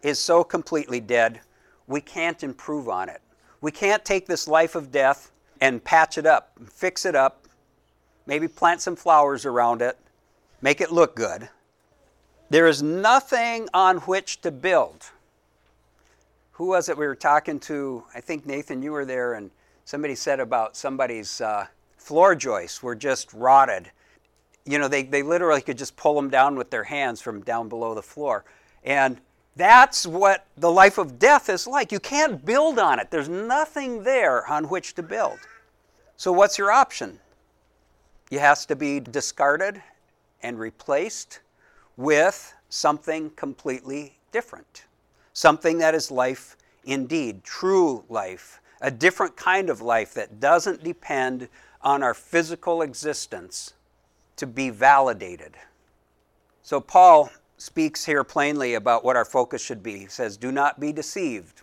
is 0.01 0.17
so 0.17 0.43
completely 0.43 0.99
dead, 0.99 1.41
we 1.87 2.01
can't 2.01 2.43
improve 2.43 2.89
on 2.89 3.07
it. 3.07 3.21
We 3.61 3.71
can't 3.71 4.03
take 4.03 4.25
this 4.25 4.47
life 4.47 4.73
of 4.73 4.91
death 4.91 5.31
and 5.61 5.83
patch 5.83 6.17
it 6.17 6.25
up, 6.25 6.53
fix 6.67 7.05
it 7.05 7.15
up, 7.15 7.45
maybe 8.25 8.47
plant 8.47 8.81
some 8.81 8.95
flowers 8.95 9.45
around 9.45 9.83
it, 9.83 9.97
make 10.61 10.81
it 10.81 10.91
look 10.91 11.15
good. 11.15 11.49
There 12.49 12.67
is 12.67 12.81
nothing 12.81 13.69
on 13.75 13.97
which 13.99 14.41
to 14.41 14.51
build. 14.51 15.11
Who 16.53 16.67
was 16.67 16.89
it 16.89 16.97
we 16.97 17.05
were 17.05 17.15
talking 17.15 17.59
to? 17.61 18.03
I 18.15 18.21
think 18.21 18.47
Nathan, 18.47 18.81
you 18.81 18.91
were 18.91 19.05
there, 19.05 19.35
and 19.35 19.51
somebody 19.85 20.15
said 20.15 20.39
about 20.39 20.75
somebody's 20.75 21.41
uh, 21.41 21.67
floor 22.01 22.35
joists 22.35 22.81
were 22.81 22.95
just 22.95 23.31
rotted. 23.33 23.91
You 24.65 24.79
know, 24.79 24.87
they, 24.87 25.03
they 25.03 25.21
literally 25.23 25.61
could 25.61 25.77
just 25.77 25.95
pull 25.95 26.15
them 26.15 26.29
down 26.29 26.55
with 26.55 26.69
their 26.69 26.83
hands 26.83 27.21
from 27.21 27.41
down 27.41 27.69
below 27.69 27.93
the 27.93 28.01
floor. 28.01 28.43
And 28.83 29.21
that's 29.55 30.07
what 30.07 30.47
the 30.57 30.71
life 30.71 30.97
of 30.97 31.19
death 31.19 31.49
is 31.49 31.67
like. 31.67 31.91
You 31.91 31.99
can't 31.99 32.43
build 32.43 32.79
on 32.79 32.99
it, 32.99 33.11
there's 33.11 33.29
nothing 33.29 34.03
there 34.03 34.47
on 34.47 34.65
which 34.65 34.95
to 34.95 35.03
build. 35.03 35.39
So, 36.17 36.31
what's 36.31 36.57
your 36.57 36.71
option? 36.71 37.19
It 38.31 38.39
has 38.39 38.65
to 38.67 38.75
be 38.75 38.99
discarded 38.99 39.81
and 40.41 40.57
replaced 40.57 41.39
with 41.97 42.53
something 42.69 43.29
completely 43.31 44.17
different. 44.31 44.85
Something 45.33 45.77
that 45.79 45.93
is 45.93 46.09
life 46.09 46.57
indeed, 46.85 47.43
true 47.43 48.03
life, 48.09 48.61
a 48.81 48.89
different 48.89 49.35
kind 49.35 49.69
of 49.69 49.81
life 49.81 50.13
that 50.15 50.39
doesn't 50.39 50.83
depend 50.83 51.47
on 51.83 52.03
our 52.03 52.13
physical 52.13 52.81
existence 52.81 53.73
to 54.35 54.47
be 54.47 54.69
validated. 54.69 55.55
So, 56.63 56.79
Paul 56.79 57.31
speaks 57.57 58.05
here 58.05 58.23
plainly 58.23 58.73
about 58.73 59.03
what 59.03 59.15
our 59.15 59.25
focus 59.25 59.63
should 59.63 59.83
be. 59.83 59.99
He 59.99 60.07
says, 60.07 60.37
Do 60.37 60.51
not 60.51 60.79
be 60.79 60.91
deceived. 60.91 61.61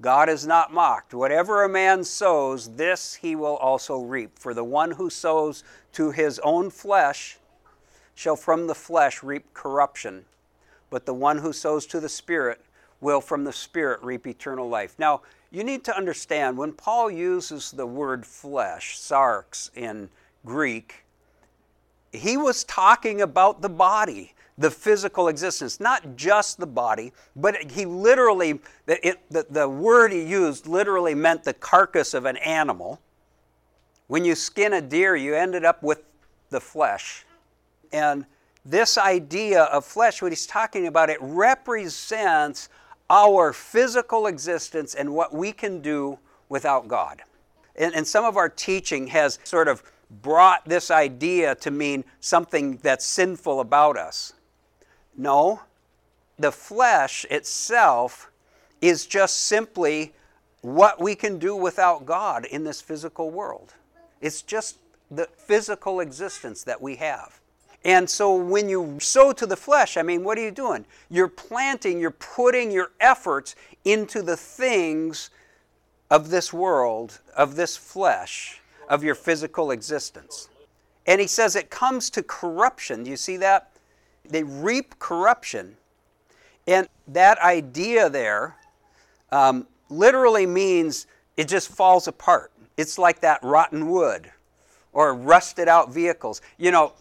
God 0.00 0.28
is 0.28 0.46
not 0.46 0.72
mocked. 0.72 1.14
Whatever 1.14 1.62
a 1.62 1.68
man 1.68 2.02
sows, 2.02 2.74
this 2.76 3.14
he 3.14 3.36
will 3.36 3.56
also 3.56 4.00
reap. 4.00 4.38
For 4.38 4.52
the 4.52 4.64
one 4.64 4.90
who 4.90 5.08
sows 5.08 5.62
to 5.92 6.10
his 6.10 6.38
own 6.40 6.70
flesh 6.70 7.38
shall 8.14 8.36
from 8.36 8.66
the 8.66 8.74
flesh 8.74 9.22
reap 9.22 9.54
corruption, 9.54 10.24
but 10.90 11.06
the 11.06 11.14
one 11.14 11.38
who 11.38 11.52
sows 11.52 11.86
to 11.86 12.00
the 12.00 12.08
Spirit 12.08 12.60
will 13.02 13.20
from 13.20 13.44
the 13.44 13.52
Spirit 13.52 14.02
reap 14.02 14.26
eternal 14.26 14.68
life. 14.68 14.94
Now, 14.98 15.22
you 15.50 15.64
need 15.64 15.84
to 15.84 15.96
understand 15.96 16.56
when 16.56 16.72
Paul 16.72 17.10
uses 17.10 17.70
the 17.72 17.86
word 17.86 18.24
flesh, 18.24 18.98
sarx 18.98 19.70
in 19.76 20.08
Greek, 20.46 21.04
he 22.12 22.36
was 22.36 22.64
talking 22.64 23.20
about 23.20 23.60
the 23.60 23.68
body, 23.68 24.34
the 24.56 24.70
physical 24.70 25.28
existence, 25.28 25.80
not 25.80 26.16
just 26.16 26.58
the 26.58 26.66
body, 26.66 27.12
but 27.34 27.70
he 27.72 27.84
literally, 27.84 28.60
it, 28.86 29.20
the, 29.30 29.46
the 29.50 29.68
word 29.68 30.12
he 30.12 30.22
used 30.22 30.66
literally 30.66 31.14
meant 31.14 31.44
the 31.44 31.54
carcass 31.54 32.14
of 32.14 32.24
an 32.24 32.36
animal. 32.38 33.00
When 34.06 34.24
you 34.24 34.34
skin 34.34 34.74
a 34.74 34.80
deer, 34.80 35.16
you 35.16 35.34
ended 35.34 35.64
up 35.64 35.82
with 35.82 36.02
the 36.50 36.60
flesh. 36.60 37.24
And 37.92 38.26
this 38.64 38.96
idea 38.96 39.64
of 39.64 39.84
flesh, 39.84 40.22
what 40.22 40.32
he's 40.32 40.46
talking 40.46 40.86
about, 40.86 41.10
it 41.10 41.18
represents 41.20 42.68
our 43.12 43.52
physical 43.52 44.26
existence 44.26 44.94
and 44.94 45.14
what 45.14 45.34
we 45.34 45.52
can 45.52 45.82
do 45.82 46.18
without 46.48 46.88
God. 46.88 47.20
And, 47.76 47.94
and, 47.94 48.06
some 48.06 48.24
of 48.24 48.38
our 48.38 48.48
teaching 48.48 49.06
has 49.08 49.38
sort 49.44 49.68
of 49.68 49.82
brought 50.22 50.64
this 50.64 50.90
idea 50.90 51.54
to 51.56 51.70
mean 51.70 52.04
something 52.20 52.78
that's 52.78 53.04
sinful 53.04 53.60
about 53.60 53.98
us. 53.98 54.32
No, 55.16 55.60
the 56.38 56.52
flesh 56.52 57.26
itself 57.30 58.30
is 58.80 59.06
just 59.06 59.40
simply 59.40 60.14
what 60.62 61.00
we 61.00 61.14
can 61.14 61.38
do 61.38 61.54
without 61.54 62.06
God 62.06 62.46
in 62.46 62.64
this 62.64 62.80
physical 62.80 63.30
world. 63.30 63.74
It's 64.22 64.40
just 64.40 64.78
the 65.10 65.28
physical 65.36 66.00
existence 66.00 66.64
that 66.64 66.80
we 66.80 66.96
have. 66.96 67.41
And 67.84 68.08
so 68.08 68.34
when 68.36 68.68
you 68.68 68.98
sow 69.00 69.32
to 69.32 69.46
the 69.46 69.56
flesh, 69.56 69.96
I 69.96 70.02
mean, 70.02 70.22
what 70.22 70.38
are 70.38 70.42
you 70.42 70.52
doing? 70.52 70.84
You're 71.10 71.28
planting, 71.28 71.98
you're 71.98 72.12
putting 72.12 72.70
your 72.70 72.92
efforts 73.00 73.56
into 73.84 74.22
the 74.22 74.36
things 74.36 75.30
of 76.10 76.30
this 76.30 76.52
world, 76.52 77.18
of 77.36 77.56
this 77.56 77.76
flesh, 77.76 78.60
of 78.88 79.02
your 79.02 79.14
physical 79.14 79.70
existence. 79.70 80.48
And 81.06 81.20
he 81.20 81.26
says 81.26 81.56
it 81.56 81.70
comes 81.70 82.10
to 82.10 82.22
corruption. 82.22 83.02
Do 83.02 83.10
you 83.10 83.16
see 83.16 83.36
that? 83.38 83.72
They 84.24 84.44
reap 84.44 84.98
corruption. 84.98 85.76
And 86.66 86.88
that 87.08 87.38
idea 87.38 88.08
there 88.08 88.56
um, 89.32 89.66
literally 89.88 90.46
means 90.46 91.06
it 91.36 91.48
just 91.48 91.68
falls 91.68 92.06
apart. 92.06 92.52
It's 92.76 92.98
like 92.98 93.20
that 93.20 93.42
rotten 93.42 93.88
wood 93.88 94.30
or 94.92 95.14
rusted 95.14 95.66
out 95.66 95.92
vehicles. 95.92 96.40
You 96.58 96.70
know, 96.70 96.92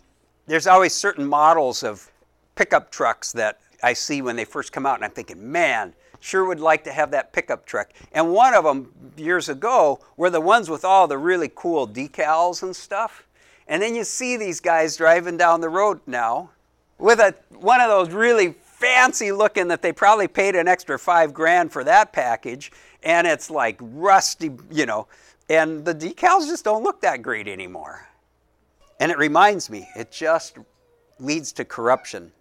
there's 0.51 0.67
always 0.67 0.93
certain 0.93 1.25
models 1.25 1.81
of 1.81 2.12
pickup 2.55 2.91
trucks 2.91 3.31
that 3.31 3.62
I 3.81 3.93
see 3.93 4.22
when 4.22 4.36
they 4.36 4.43
first 4.43 4.74
come 4.74 4.86
out, 4.86 4.96
and 4.96 5.05
I'm 5.05 5.12
thinking, 5.12 5.50
man, 5.50 5.93
sure 6.20 6.43
would 6.43 6.60
like 6.60 6.84
to 6.84 6.91
have 6.91 7.12
that 7.12 7.31
pickup 7.31 7.65
truck. 7.65 7.91
And 8.12 8.34
one 8.34 8.53
of 8.53 8.65
them 8.65 8.91
years 9.15 9.48
ago 9.48 10.01
were 10.17 10.29
the 10.29 10.41
ones 10.41 10.70
with 10.70 10.84
all 10.84 11.08
the 11.08 11.17
really 11.17 11.50
cool 11.55 11.88
decals 11.88 12.63
and 12.63 12.75
stuff. 12.75 13.25
And 13.65 13.81
then 13.81 13.96
you 13.96 14.03
see 14.03 14.36
these 14.36 14.60
guys 14.60 14.98
driving 14.98 15.38
down 15.38 15.62
the 15.62 15.70
road 15.70 16.01
now 16.05 16.50
with 16.98 17.20
a 17.20 17.34
one 17.58 17.79
of 17.79 17.88
those 17.88 18.10
really 18.10 18.53
fancy 18.62 19.31
looking 19.31 19.70
that 19.70 19.81
they 19.81 19.93
probably 19.93 20.27
paid 20.27 20.55
an 20.55 20.67
extra 20.67 21.00
five 21.00 21.34
grand 21.34 21.72
for 21.72 21.86
that 21.86 22.12
package, 22.12 22.74
and 23.03 23.25
it's 23.25 23.50
like 23.50 23.77
rusty, 23.79 24.51
you 24.70 24.86
know, 24.86 25.08
and 25.50 25.86
the 25.86 25.96
decals 25.96 26.46
just 26.48 26.65
don't 26.65 26.84
look 26.84 27.00
that 27.00 27.22
great 27.22 27.48
anymore. 27.48 28.05
And 29.01 29.12
it 29.12 29.17
reminds 29.17 29.67
me, 29.67 29.89
it 29.96 30.12
just 30.12 30.60
leads 31.20 31.51
to 31.53 31.65
corruption. 31.65 32.31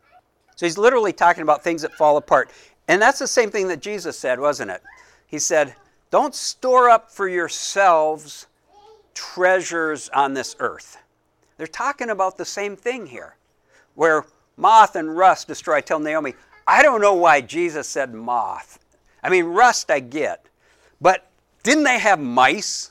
So 0.57 0.67
he's 0.67 0.77
literally 0.77 1.15
talking 1.15 1.43
about 1.43 1.65
things 1.65 1.81
that 1.81 1.95
fall 1.95 2.19
apart. 2.19 2.51
And 2.87 3.01
that's 3.01 3.19
the 3.19 3.27
same 3.27 3.51
thing 3.51 3.67
that 3.69 3.81
Jesus 3.81 4.19
said, 4.19 4.39
wasn't 4.39 4.71
it? 4.71 4.83
He 5.27 5.39
said, 5.39 5.75
Don't 6.11 6.35
store 6.35 6.91
up 6.91 7.11
for 7.11 7.29
yourselves 7.29 8.47
treasures 9.15 10.11
on 10.11 10.35
this 10.35 10.55
earth. 10.59 10.99
They're 11.57 11.67
talking 11.67 12.11
about 12.11 12.37
the 12.37 12.45
same 12.45 12.77
thing 12.77 13.07
here, 13.07 13.37
where 13.95 14.27
moth 14.59 14.97
and 14.97 15.17
rust 15.17 15.49
destroy. 15.49 15.81
Tell 15.81 15.99
Naomi, 15.99 16.35
I 16.67 16.83
don't 16.83 17.01
know 17.01 17.15
why 17.15 17.41
Jesus 17.41 17.89
said 17.89 18.13
moth. 18.13 18.79
I 19.23 19.31
mean, 19.31 19.47
rust 19.47 19.91
I 19.91 20.01
get, 20.01 20.45
but 21.01 21.31
didn't 21.63 21.85
they 21.85 21.99
have 21.99 22.21
mice? 22.21 22.91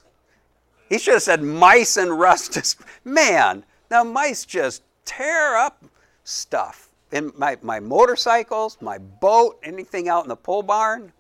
He 0.90 0.98
should 0.98 1.14
have 1.14 1.24
said 1.24 1.44
mice 1.44 1.98
and 1.98 2.20
rust. 2.20 2.78
Man, 3.06 3.64
now 3.90 4.04
mice 4.04 4.44
just 4.44 4.84
tear 5.06 5.56
up 5.56 5.86
stuff. 6.24 6.90
In 7.12 7.32
my, 7.38 7.58
my 7.62 7.80
motorcycles, 7.80 8.78
my 8.82 8.98
boat, 8.98 9.60
anything 9.64 10.10
out 10.10 10.26
in 10.26 10.30
the 10.30 10.36
pole 10.36 10.64
barn, 10.64 11.12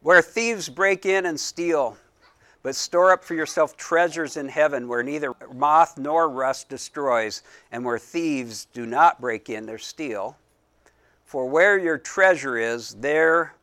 where 0.00 0.22
thieves 0.22 0.68
break 0.68 1.04
in 1.04 1.26
and 1.26 1.38
steal. 1.38 1.96
But 2.62 2.74
store 2.74 3.12
up 3.12 3.22
for 3.22 3.34
yourself 3.34 3.76
treasures 3.76 4.38
in 4.38 4.48
heaven 4.48 4.88
where 4.88 5.02
neither 5.02 5.34
moth 5.52 5.98
nor 5.98 6.30
rust 6.30 6.70
destroys, 6.70 7.42
and 7.70 7.84
where 7.84 7.98
thieves 7.98 8.66
do 8.72 8.86
not 8.86 9.20
break 9.20 9.50
in 9.50 9.68
or 9.68 9.76
steal. 9.76 10.38
For 11.24 11.46
where 11.46 11.78
your 11.78 11.98
treasure 11.98 12.56
is, 12.56 12.94
there 12.94 13.54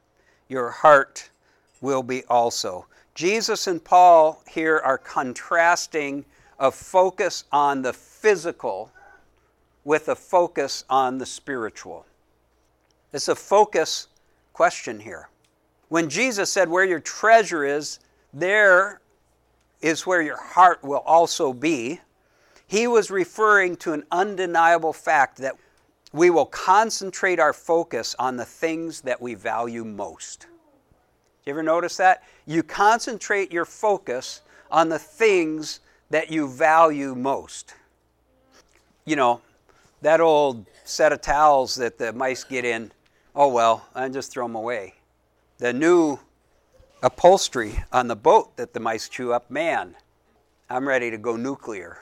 your 0.47 0.69
heart 0.69 1.29
will 1.79 2.03
be 2.03 2.23
also. 2.25 2.85
Jesus 3.13 3.67
and 3.67 3.83
Paul 3.83 4.41
here 4.49 4.77
are 4.77 4.97
contrasting 4.97 6.25
a 6.59 6.71
focus 6.71 7.43
on 7.51 7.81
the 7.81 7.93
physical 7.93 8.91
with 9.83 10.09
a 10.09 10.15
focus 10.15 10.85
on 10.89 11.17
the 11.17 11.25
spiritual. 11.25 12.05
It's 13.11 13.27
a 13.27 13.35
focus 13.35 14.07
question 14.53 14.99
here. 14.99 15.29
When 15.89 16.09
Jesus 16.09 16.51
said, 16.51 16.69
Where 16.69 16.85
your 16.85 16.99
treasure 16.99 17.65
is, 17.65 17.99
there 18.33 19.01
is 19.81 20.05
where 20.05 20.21
your 20.21 20.37
heart 20.37 20.83
will 20.83 21.03
also 21.05 21.51
be. 21.51 21.99
He 22.67 22.87
was 22.87 23.11
referring 23.11 23.75
to 23.77 23.91
an 23.91 24.03
undeniable 24.11 24.93
fact 24.93 25.37
that 25.39 25.55
we 26.13 26.29
will 26.29 26.45
concentrate 26.45 27.39
our 27.39 27.53
focus 27.53 28.15
on 28.19 28.37
the 28.37 28.45
things 28.45 29.01
that 29.01 29.21
we 29.21 29.33
value 29.33 29.83
most. 29.83 30.47
You 31.45 31.51
ever 31.51 31.63
notice 31.63 31.97
that? 31.97 32.23
You 32.45 32.61
concentrate 32.61 33.51
your 33.51 33.65
focus 33.65 34.41
on 34.69 34.89
the 34.89 34.99
things 34.99 35.79
that 36.11 36.31
you 36.31 36.47
value 36.47 37.15
most. 37.15 37.73
You 39.05 39.15
know, 39.15 39.41
that 40.01 40.21
old 40.21 40.65
set 40.83 41.11
of 41.11 41.21
towels 41.21 41.75
that 41.75 41.97
the 41.97 42.13
mice 42.13 42.43
get 42.43 42.63
in, 42.63 42.91
oh 43.35 43.47
well, 43.47 43.87
I 43.95 44.07
just 44.09 44.31
throw 44.31 44.45
them 44.45 44.55
away. 44.55 44.93
The 45.57 45.73
new 45.73 46.19
upholstery 47.01 47.83
on 47.91 48.07
the 48.07 48.15
boat 48.15 48.55
that 48.57 48.73
the 48.73 48.79
mice 48.79 49.09
chew 49.09 49.33
up, 49.33 49.49
man, 49.49 49.95
I'm 50.69 50.87
ready 50.87 51.09
to 51.09 51.17
go 51.17 51.35
nuclear. 51.35 51.99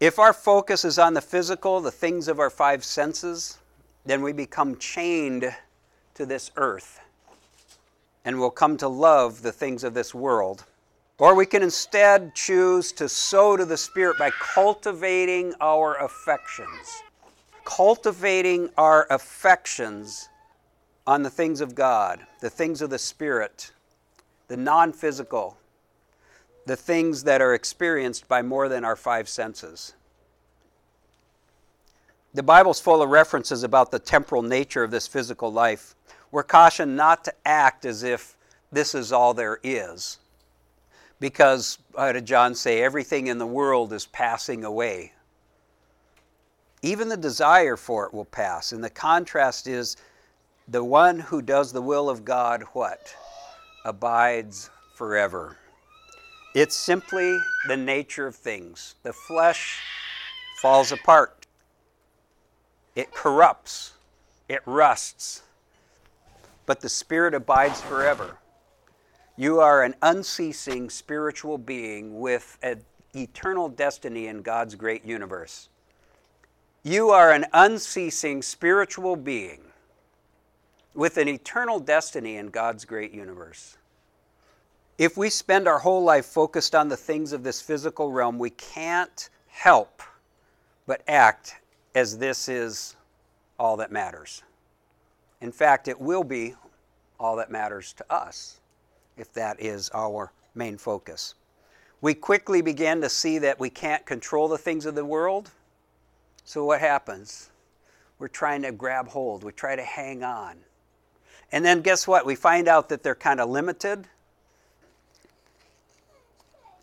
If 0.00 0.18
our 0.18 0.32
focus 0.32 0.86
is 0.86 0.98
on 0.98 1.12
the 1.12 1.20
physical, 1.20 1.80
the 1.80 1.90
things 1.90 2.26
of 2.26 2.38
our 2.38 2.48
five 2.48 2.84
senses, 2.84 3.58
then 4.06 4.22
we 4.22 4.32
become 4.32 4.78
chained 4.78 5.54
to 6.14 6.24
this 6.24 6.50
earth 6.56 7.00
and 8.24 8.38
will 8.38 8.50
come 8.50 8.76
to 8.76 8.88
love 8.88 9.42
the 9.42 9.52
things 9.52 9.84
of 9.84 9.94
this 9.94 10.14
world. 10.14 10.64
Or 11.18 11.34
we 11.34 11.46
can 11.46 11.62
instead 11.62 12.34
choose 12.34 12.92
to 12.92 13.08
sow 13.08 13.56
to 13.56 13.64
the 13.64 13.76
Spirit 13.76 14.18
by 14.18 14.30
cultivating 14.30 15.54
our 15.60 16.02
affections. 16.02 17.02
Cultivating 17.64 18.70
our 18.78 19.06
affections 19.10 20.28
on 21.06 21.22
the 21.22 21.30
things 21.30 21.60
of 21.60 21.74
God, 21.74 22.26
the 22.40 22.48
things 22.48 22.80
of 22.80 22.90
the 22.90 22.98
Spirit, 22.98 23.72
the 24.48 24.56
non 24.56 24.92
physical, 24.92 25.58
the 26.66 26.76
things 26.76 27.24
that 27.24 27.42
are 27.42 27.54
experienced 27.54 28.28
by 28.28 28.42
more 28.42 28.68
than 28.68 28.84
our 28.84 28.96
five 28.96 29.28
senses. 29.28 29.94
The 32.32 32.42
Bible's 32.42 32.80
full 32.80 33.02
of 33.02 33.10
references 33.10 33.64
about 33.64 33.90
the 33.90 33.98
temporal 33.98 34.42
nature 34.42 34.84
of 34.84 34.90
this 34.90 35.06
physical 35.06 35.52
life. 35.52 35.96
We're 36.30 36.42
cautioned 36.42 36.96
not 36.96 37.24
to 37.24 37.34
act 37.44 37.84
as 37.84 38.02
if 38.02 38.36
this 38.70 38.94
is 38.94 39.12
all 39.12 39.34
there 39.34 39.58
is. 39.62 40.18
Because, 41.18 41.78
how 41.96 42.12
did 42.12 42.24
John 42.24 42.54
say, 42.54 42.82
everything 42.82 43.26
in 43.26 43.38
the 43.38 43.46
world 43.46 43.92
is 43.92 44.06
passing 44.06 44.64
away. 44.64 45.12
Even 46.82 47.08
the 47.08 47.16
desire 47.16 47.76
for 47.76 48.06
it 48.06 48.14
will 48.14 48.24
pass. 48.24 48.72
And 48.72 48.82
the 48.82 48.90
contrast 48.90 49.66
is 49.66 49.96
the 50.66 50.84
one 50.84 51.18
who 51.18 51.42
does 51.42 51.72
the 51.72 51.82
will 51.82 52.08
of 52.08 52.24
God, 52.24 52.62
what? 52.72 53.14
abides 53.84 54.70
forever. 54.94 55.56
It's 56.54 56.76
simply 56.76 57.38
the 57.68 57.76
nature 57.76 58.26
of 58.26 58.34
things. 58.34 58.96
The 59.02 59.12
flesh 59.12 59.80
falls 60.60 60.92
apart, 60.92 61.46
it 62.94 63.12
corrupts, 63.12 63.92
it 64.48 64.60
rusts, 64.66 65.42
but 66.70 66.80
the 66.80 66.88
Spirit 66.88 67.34
abides 67.34 67.80
forever. 67.80 68.38
You 69.36 69.58
are 69.58 69.82
an 69.82 69.96
unceasing 70.02 70.88
spiritual 70.88 71.58
being 71.58 72.20
with 72.20 72.56
an 72.62 72.84
eternal 73.12 73.68
destiny 73.68 74.28
in 74.28 74.42
God's 74.42 74.76
great 74.76 75.04
universe. 75.04 75.68
You 76.84 77.10
are 77.10 77.32
an 77.32 77.46
unceasing 77.52 78.40
spiritual 78.42 79.16
being 79.16 79.62
with 80.94 81.16
an 81.16 81.26
eternal 81.26 81.80
destiny 81.80 82.36
in 82.36 82.50
God's 82.50 82.84
great 82.84 83.12
universe. 83.12 83.76
If 84.96 85.16
we 85.16 85.28
spend 85.28 85.66
our 85.66 85.80
whole 85.80 86.04
life 86.04 86.26
focused 86.26 86.76
on 86.76 86.88
the 86.88 86.96
things 86.96 87.32
of 87.32 87.42
this 87.42 87.60
physical 87.60 88.12
realm, 88.12 88.38
we 88.38 88.50
can't 88.50 89.28
help 89.48 90.04
but 90.86 91.02
act 91.08 91.56
as 91.96 92.18
this 92.18 92.48
is 92.48 92.94
all 93.58 93.76
that 93.78 93.90
matters. 93.90 94.44
In 95.40 95.52
fact, 95.52 95.88
it 95.88 96.00
will 96.00 96.24
be 96.24 96.54
all 97.18 97.36
that 97.36 97.50
matters 97.50 97.92
to 97.94 98.12
us 98.12 98.60
if 99.16 99.32
that 99.34 99.60
is 99.60 99.90
our 99.94 100.32
main 100.54 100.76
focus. 100.76 101.34
We 102.00 102.14
quickly 102.14 102.62
begin 102.62 103.00
to 103.02 103.08
see 103.08 103.38
that 103.38 103.60
we 103.60 103.68
can't 103.68 104.04
control 104.06 104.48
the 104.48 104.58
things 104.58 104.86
of 104.86 104.94
the 104.94 105.04
world. 105.04 105.50
So, 106.44 106.64
what 106.64 106.80
happens? 106.80 107.50
We're 108.18 108.28
trying 108.28 108.62
to 108.62 108.72
grab 108.72 109.08
hold, 109.08 109.44
we 109.44 109.52
try 109.52 109.76
to 109.76 109.82
hang 109.82 110.22
on. 110.22 110.56
And 111.52 111.64
then 111.64 111.80
guess 111.82 112.06
what? 112.06 112.24
We 112.24 112.36
find 112.36 112.68
out 112.68 112.88
that 112.90 113.02
they're 113.02 113.14
kind 113.14 113.40
of 113.40 113.50
limited. 113.50 114.06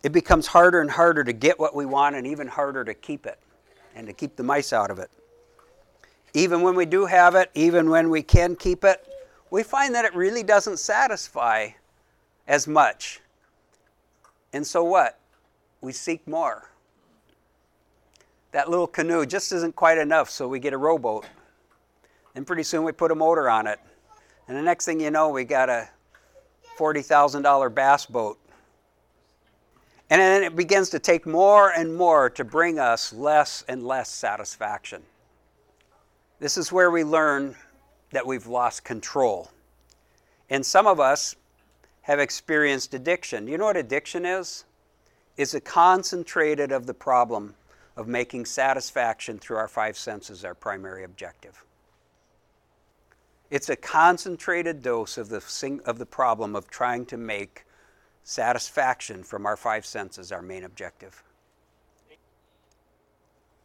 It 0.02 0.12
becomes 0.12 0.46
harder 0.46 0.80
and 0.80 0.90
harder 0.90 1.24
to 1.24 1.32
get 1.32 1.58
what 1.58 1.74
we 1.74 1.86
want 1.86 2.16
and 2.16 2.26
even 2.26 2.46
harder 2.46 2.84
to 2.84 2.94
keep 2.94 3.26
it 3.26 3.38
and 3.96 4.06
to 4.06 4.12
keep 4.12 4.36
the 4.36 4.42
mice 4.42 4.72
out 4.72 4.90
of 4.90 4.98
it. 4.98 5.10
Even 6.34 6.62
when 6.62 6.74
we 6.74 6.86
do 6.86 7.06
have 7.06 7.34
it, 7.34 7.50
even 7.54 7.90
when 7.90 8.10
we 8.10 8.22
can 8.22 8.54
keep 8.54 8.84
it, 8.84 9.06
we 9.50 9.62
find 9.62 9.94
that 9.94 10.04
it 10.04 10.14
really 10.14 10.42
doesn't 10.42 10.78
satisfy 10.78 11.70
as 12.46 12.66
much. 12.66 13.20
And 14.52 14.66
so 14.66 14.84
what? 14.84 15.18
We 15.80 15.92
seek 15.92 16.26
more. 16.26 16.70
That 18.52 18.70
little 18.70 18.86
canoe 18.86 19.26
just 19.26 19.52
isn't 19.52 19.76
quite 19.76 19.98
enough, 19.98 20.30
so 20.30 20.48
we 20.48 20.58
get 20.58 20.72
a 20.72 20.78
rowboat. 20.78 21.26
And 22.34 22.46
pretty 22.46 22.62
soon 22.62 22.84
we 22.84 22.92
put 22.92 23.10
a 23.10 23.14
motor 23.14 23.48
on 23.48 23.66
it. 23.66 23.78
And 24.46 24.56
the 24.56 24.62
next 24.62 24.84
thing 24.86 25.00
you 25.00 25.10
know, 25.10 25.28
we 25.28 25.44
got 25.44 25.68
a 25.68 25.88
$40,000 26.78 27.74
bass 27.74 28.06
boat. 28.06 28.38
And 30.10 30.20
then 30.20 30.42
it 30.42 30.56
begins 30.56 30.88
to 30.90 30.98
take 30.98 31.26
more 31.26 31.70
and 31.70 31.94
more 31.94 32.30
to 32.30 32.44
bring 32.44 32.78
us 32.78 33.12
less 33.12 33.62
and 33.68 33.86
less 33.86 34.08
satisfaction. 34.08 35.02
This 36.40 36.56
is 36.56 36.70
where 36.70 36.90
we 36.90 37.02
learn 37.02 37.56
that 38.12 38.26
we've 38.26 38.46
lost 38.46 38.84
control. 38.84 39.50
And 40.48 40.64
some 40.64 40.86
of 40.86 41.00
us 41.00 41.34
have 42.02 42.20
experienced 42.20 42.94
addiction. 42.94 43.48
You 43.48 43.58
know 43.58 43.66
what 43.66 43.76
addiction 43.76 44.24
is? 44.24 44.64
It's 45.36 45.54
a 45.54 45.60
concentrated 45.60 46.72
of 46.72 46.86
the 46.86 46.94
problem 46.94 47.54
of 47.96 48.06
making 48.06 48.46
satisfaction 48.46 49.38
through 49.38 49.56
our 49.56 49.68
five 49.68 49.98
senses 49.98 50.44
our 50.44 50.54
primary 50.54 51.04
objective. 51.04 51.64
It's 53.50 53.68
a 53.68 53.76
concentrated 53.76 54.82
dose 54.82 55.18
of 55.18 55.28
the, 55.28 55.80
of 55.84 55.98
the 55.98 56.06
problem 56.06 56.54
of 56.54 56.68
trying 56.68 57.06
to 57.06 57.16
make 57.16 57.64
satisfaction 58.22 59.22
from 59.22 59.46
our 59.46 59.56
five 59.56 59.84
senses 59.86 60.30
our 60.30 60.42
main 60.42 60.64
objective. 60.64 61.22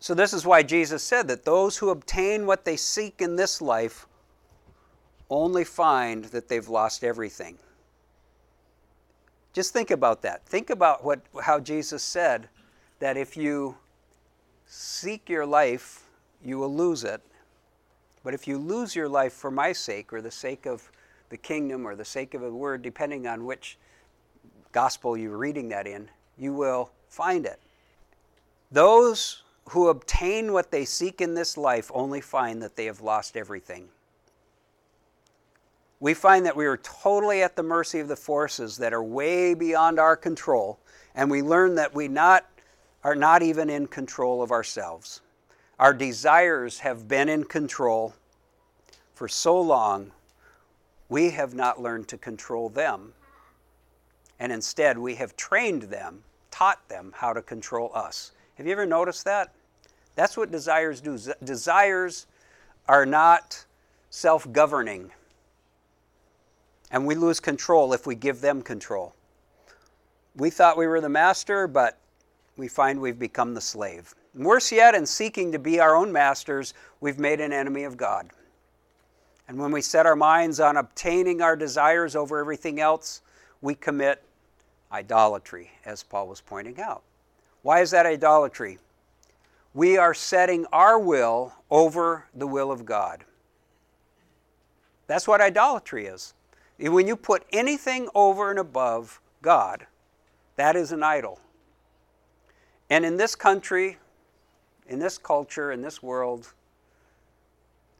So, 0.03 0.13
this 0.13 0.33
is 0.33 0.45
why 0.45 0.63
Jesus 0.63 1.01
said 1.01 1.29
that 1.29 1.45
those 1.45 1.77
who 1.77 1.89
obtain 1.89 2.45
what 2.45 2.65
they 2.65 2.75
seek 2.75 3.21
in 3.21 3.37
this 3.37 3.61
life 3.61 4.05
only 5.29 5.63
find 5.63 6.25
that 6.25 6.49
they've 6.49 6.67
lost 6.67 7.05
everything. 7.05 7.57
Just 9.53 9.71
think 9.71 9.91
about 9.91 10.21
that. 10.23 10.45
Think 10.45 10.69
about 10.69 11.05
what, 11.05 11.21
how 11.41 11.57
Jesus 11.57 12.03
said 12.03 12.49
that 12.99 13.15
if 13.15 13.37
you 13.37 13.77
seek 14.65 15.29
your 15.29 15.45
life, 15.45 16.03
you 16.43 16.57
will 16.57 16.75
lose 16.75 17.05
it. 17.05 17.21
But 18.25 18.33
if 18.33 18.45
you 18.45 18.57
lose 18.57 18.97
your 18.97 19.07
life 19.07 19.31
for 19.31 19.51
my 19.51 19.71
sake 19.71 20.11
or 20.11 20.19
the 20.21 20.31
sake 20.31 20.65
of 20.65 20.91
the 21.29 21.37
kingdom 21.37 21.87
or 21.87 21.95
the 21.95 22.03
sake 22.03 22.33
of 22.33 22.43
a 22.43 22.51
word, 22.51 22.81
depending 22.81 23.25
on 23.25 23.45
which 23.45 23.77
gospel 24.73 25.15
you're 25.15 25.37
reading 25.37 25.69
that 25.69 25.87
in, 25.87 26.09
you 26.37 26.51
will 26.51 26.91
find 27.07 27.45
it. 27.45 27.61
Those 28.69 29.42
who 29.69 29.87
obtain 29.87 30.51
what 30.51 30.71
they 30.71 30.85
seek 30.85 31.21
in 31.21 31.33
this 31.33 31.57
life 31.57 31.89
only 31.93 32.21
find 32.21 32.61
that 32.61 32.75
they 32.75 32.85
have 32.85 33.01
lost 33.01 33.37
everything. 33.37 33.87
We 35.99 36.13
find 36.13 36.45
that 36.45 36.55
we 36.55 36.65
are 36.65 36.77
totally 36.77 37.41
at 37.41 37.55
the 37.55 37.63
mercy 37.63 37.99
of 37.99 38.09
the 38.09 38.15
forces 38.15 38.77
that 38.77 38.93
are 38.93 39.03
way 39.03 39.53
beyond 39.53 39.99
our 39.99 40.17
control, 40.17 40.79
and 41.15 41.31
we 41.31 41.41
learn 41.41 41.75
that 41.75 41.95
we 41.95 42.09
not, 42.09 42.45
are 43.05 43.15
not 43.15 43.41
even 43.41 43.69
in 43.69 43.87
control 43.87 44.41
of 44.41 44.51
ourselves. 44.51 45.21
Our 45.79 45.93
desires 45.93 46.79
have 46.79 47.07
been 47.07 47.29
in 47.29 47.45
control 47.45 48.13
for 49.13 49.29
so 49.29 49.59
long, 49.59 50.11
we 51.07 51.29
have 51.29 51.53
not 51.53 51.81
learned 51.81 52.07
to 52.09 52.17
control 52.17 52.67
them, 52.67 53.13
and 54.39 54.51
instead 54.51 54.97
we 54.97 55.15
have 55.15 55.37
trained 55.37 55.83
them, 55.83 56.23
taught 56.51 56.89
them 56.89 57.13
how 57.15 57.31
to 57.31 57.41
control 57.41 57.91
us. 57.93 58.31
Have 58.57 58.65
you 58.65 58.71
ever 58.71 58.85
noticed 58.85 59.25
that? 59.25 59.53
That's 60.15 60.37
what 60.37 60.51
desires 60.51 61.01
do. 61.01 61.17
Desires 61.43 62.27
are 62.87 63.05
not 63.05 63.65
self 64.09 64.51
governing. 64.51 65.11
And 66.91 67.07
we 67.07 67.15
lose 67.15 67.39
control 67.39 67.93
if 67.93 68.05
we 68.05 68.13
give 68.13 68.41
them 68.41 68.61
control. 68.61 69.15
We 70.35 70.51
thought 70.51 70.77
we 70.77 70.85
were 70.85 71.01
the 71.01 71.09
master, 71.09 71.67
but 71.67 71.97
we 72.55 72.67
find 72.67 73.01
we've 73.01 73.17
become 73.17 73.55
the 73.55 73.61
slave. 73.61 74.13
Worse 74.35 74.71
yet, 74.71 74.93
in 74.93 75.05
seeking 75.05 75.51
to 75.51 75.59
be 75.59 75.79
our 75.79 75.95
own 75.95 76.11
masters, 76.11 76.73
we've 77.01 77.19
made 77.19 77.39
an 77.39 77.51
enemy 77.51 77.83
of 77.83 77.97
God. 77.97 78.29
And 79.47 79.57
when 79.57 79.71
we 79.71 79.81
set 79.81 80.05
our 80.05 80.15
minds 80.15 80.59
on 80.59 80.77
obtaining 80.77 81.41
our 81.41 81.55
desires 81.55 82.15
over 82.15 82.39
everything 82.39 82.79
else, 82.79 83.21
we 83.61 83.75
commit 83.75 84.23
idolatry, 84.91 85.71
as 85.85 86.03
Paul 86.03 86.27
was 86.27 86.41
pointing 86.41 86.79
out. 86.79 87.03
Why 87.63 87.81
is 87.81 87.91
that 87.91 88.05
idolatry? 88.05 88.77
We 89.73 89.97
are 89.97 90.13
setting 90.13 90.67
our 90.71 90.99
will 90.99 91.53
over 91.71 92.25
the 92.35 92.45
will 92.45 92.71
of 92.71 92.85
God. 92.85 93.23
That's 95.07 95.27
what 95.27 95.41
idolatry 95.41 96.05
is. 96.05 96.35
When 96.77 97.07
you 97.07 97.15
put 97.15 97.43
anything 97.51 98.09
over 98.13 98.51
and 98.51 98.59
above 98.59 99.19
God, 99.41 99.87
that 100.55 100.75
is 100.75 100.91
an 100.91 101.01
idol. 101.01 101.39
And 102.89 103.05
in 103.05 103.17
this 103.17 103.35
country, 103.35 103.97
in 104.87 104.99
this 104.99 105.17
culture, 105.17 105.71
in 105.71 105.81
this 105.81 106.03
world, 106.03 106.53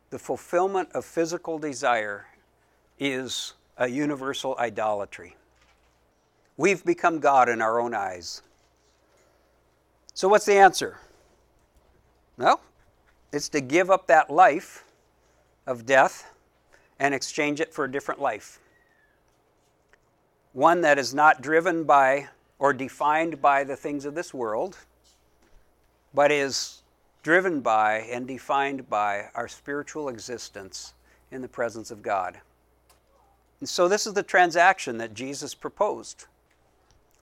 the 0.10 0.20
fulfillment 0.20 0.90
of 0.94 1.06
physical 1.06 1.58
desire 1.58 2.28
is 3.00 3.54
a 3.78 3.88
universal 3.88 4.56
idolatry. 4.60 5.36
We've 6.58 6.84
become 6.86 7.20
God 7.20 7.50
in 7.50 7.62
our 7.62 7.80
own 7.80 7.96
eyes. 7.96 8.44
So, 10.16 10.28
what's 10.28 10.46
the 10.46 10.58
answer? 10.58 10.98
Well, 12.38 12.62
it's 13.32 13.50
to 13.50 13.62
give 13.62 13.90
up 13.90 14.08
that 14.08 14.30
life 14.30 14.86
of 15.66 15.86
death 15.86 16.32
and 17.00 17.16
exchange 17.16 17.60
it 17.60 17.74
for 17.74 17.86
a 17.86 17.92
different 17.92 18.22
life. 18.22 18.60
One 20.54 20.82
that 20.82 21.00
is 21.00 21.16
not 21.16 21.42
driven 21.42 21.84
by 21.84 22.28
or 22.60 22.74
defined 22.74 23.42
by 23.42 23.64
the 23.64 23.76
things 23.76 24.06
of 24.06 24.14
this 24.14 24.34
world, 24.34 24.78
but 26.14 26.32
is 26.32 26.84
driven 27.24 27.62
by 27.62 28.00
and 28.02 28.28
defined 28.28 28.88
by 28.90 29.30
our 29.34 29.48
spiritual 29.48 30.10
existence 30.10 30.94
in 31.32 31.42
the 31.42 31.48
presence 31.48 31.90
of 31.90 32.04
God. 32.04 32.40
And 33.60 33.68
so, 33.68 33.88
this 33.88 34.06
is 34.06 34.14
the 34.14 34.22
transaction 34.22 35.00
that 35.00 35.16
Jesus 35.16 35.56
proposed 35.56 36.28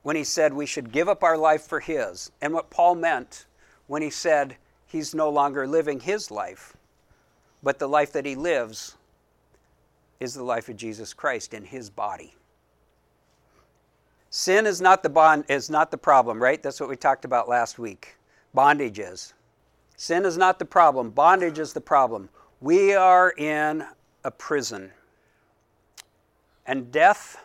when 0.02 0.16
he 0.16 0.24
said 0.24 0.52
we 0.52 0.66
should 0.66 0.92
give 0.92 1.08
up 1.08 1.22
our 1.22 1.36
life 1.36 1.62
for 1.62 1.80
His, 1.80 2.30
and 2.40 2.52
what 2.52 2.70
Paul 2.70 2.94
meant 2.96 3.46
when 3.86 4.00
he 4.00 4.08
said 4.08 4.56
he's 4.86 5.14
no 5.14 5.28
longer 5.28 5.66
living 5.66 6.00
his 6.00 6.30
life, 6.30 6.74
but 7.62 7.78
the 7.78 7.86
life 7.86 8.12
that 8.12 8.24
he 8.24 8.34
lives 8.34 8.96
is 10.18 10.32
the 10.32 10.42
life 10.42 10.68
of 10.70 10.76
Jesus 10.76 11.12
Christ 11.12 11.52
in 11.52 11.64
his 11.64 11.90
body. 11.90 12.34
Sin 14.30 14.64
is 14.64 14.80
not 14.80 15.02
the 15.02 15.10
bond 15.10 15.44
is 15.48 15.68
not 15.68 15.90
the 15.90 15.98
problem, 15.98 16.42
right? 16.42 16.62
That's 16.62 16.80
what 16.80 16.88
we 16.88 16.96
talked 16.96 17.26
about 17.26 17.50
last 17.50 17.78
week. 17.78 18.16
Bondage 18.54 18.98
is. 18.98 19.34
Sin 19.96 20.24
is 20.24 20.38
not 20.38 20.58
the 20.58 20.64
problem, 20.64 21.10
bondage 21.10 21.58
is 21.58 21.74
the 21.74 21.80
problem. 21.82 22.30
We 22.62 22.94
are 22.94 23.34
in 23.36 23.84
a 24.24 24.30
prison. 24.30 24.90
And 26.64 26.90
death 26.90 27.44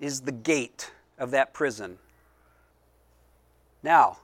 is 0.00 0.22
the 0.22 0.32
gate 0.32 0.92
of 1.18 1.30
that 1.30 1.52
prison. 1.52 1.98
Now, 3.82 4.18